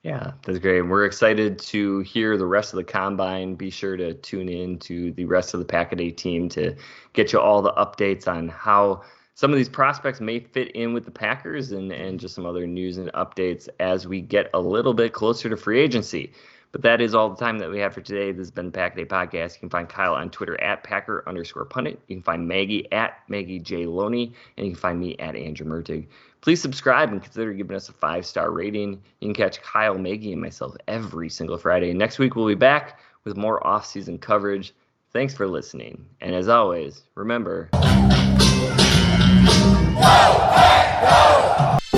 Yeah, 0.04 0.32
that's 0.46 0.60
great. 0.60 0.78
And 0.78 0.90
we're 0.90 1.04
excited 1.04 1.58
to 1.58 2.00
hear 2.00 2.38
the 2.38 2.46
rest 2.46 2.72
of 2.72 2.76
the 2.76 2.84
combine. 2.84 3.56
Be 3.56 3.68
sure 3.68 3.96
to 3.96 4.14
tune 4.14 4.48
in 4.48 4.78
to 4.80 5.10
the 5.12 5.24
rest 5.24 5.54
of 5.54 5.60
the 5.60 5.66
Pack-A-Day 5.66 6.12
team 6.12 6.48
to 6.50 6.76
get 7.14 7.32
you 7.32 7.40
all 7.40 7.62
the 7.62 7.72
updates 7.72 8.28
on 8.28 8.48
how 8.48 9.02
some 9.38 9.52
of 9.52 9.56
these 9.56 9.68
prospects 9.68 10.20
may 10.20 10.40
fit 10.40 10.72
in 10.72 10.92
with 10.92 11.04
the 11.04 11.12
Packers 11.12 11.70
and, 11.70 11.92
and 11.92 12.18
just 12.18 12.34
some 12.34 12.44
other 12.44 12.66
news 12.66 12.98
and 12.98 13.08
updates 13.12 13.68
as 13.78 14.04
we 14.04 14.20
get 14.20 14.50
a 14.52 14.58
little 14.58 14.92
bit 14.92 15.12
closer 15.12 15.48
to 15.48 15.56
free 15.56 15.78
agency. 15.78 16.32
But 16.72 16.82
that 16.82 17.00
is 17.00 17.14
all 17.14 17.30
the 17.30 17.36
time 17.36 17.60
that 17.60 17.70
we 17.70 17.78
have 17.78 17.94
for 17.94 18.00
today. 18.00 18.32
This 18.32 18.48
has 18.48 18.50
been 18.50 18.66
the 18.66 18.72
Pack-A-Day 18.72 19.04
Podcast. 19.04 19.54
You 19.54 19.60
can 19.60 19.70
find 19.70 19.88
Kyle 19.88 20.14
on 20.14 20.30
Twitter 20.30 20.60
at 20.60 20.82
Packer 20.82 21.22
underscore 21.28 21.66
pundit. 21.66 22.00
You 22.08 22.16
can 22.16 22.24
find 22.24 22.48
Maggie 22.48 22.90
at 22.90 23.20
Maggie 23.28 23.60
J. 23.60 23.86
Loney. 23.86 24.32
And 24.56 24.66
you 24.66 24.72
can 24.72 24.80
find 24.80 24.98
me 24.98 25.16
at 25.20 25.36
Andrew 25.36 25.68
Mertig. 25.68 26.08
Please 26.40 26.60
subscribe 26.60 27.12
and 27.12 27.22
consider 27.22 27.52
giving 27.52 27.76
us 27.76 27.88
a 27.88 27.92
five 27.92 28.26
star 28.26 28.50
rating. 28.50 29.00
You 29.20 29.28
can 29.28 29.34
catch 29.34 29.62
Kyle, 29.62 29.96
Maggie, 29.96 30.32
and 30.32 30.42
myself 30.42 30.76
every 30.88 31.30
single 31.30 31.58
Friday. 31.58 31.94
Next 31.94 32.18
week, 32.18 32.34
we'll 32.34 32.48
be 32.48 32.56
back 32.56 32.98
with 33.22 33.36
more 33.36 33.64
off 33.64 33.86
season 33.86 34.18
coverage. 34.18 34.74
Thanks 35.18 35.34
for 35.34 35.48
listening. 35.48 36.06
And 36.20 36.32
as 36.32 36.48
always, 36.48 37.02
remember. 37.16 37.70
Hey! 41.80 41.97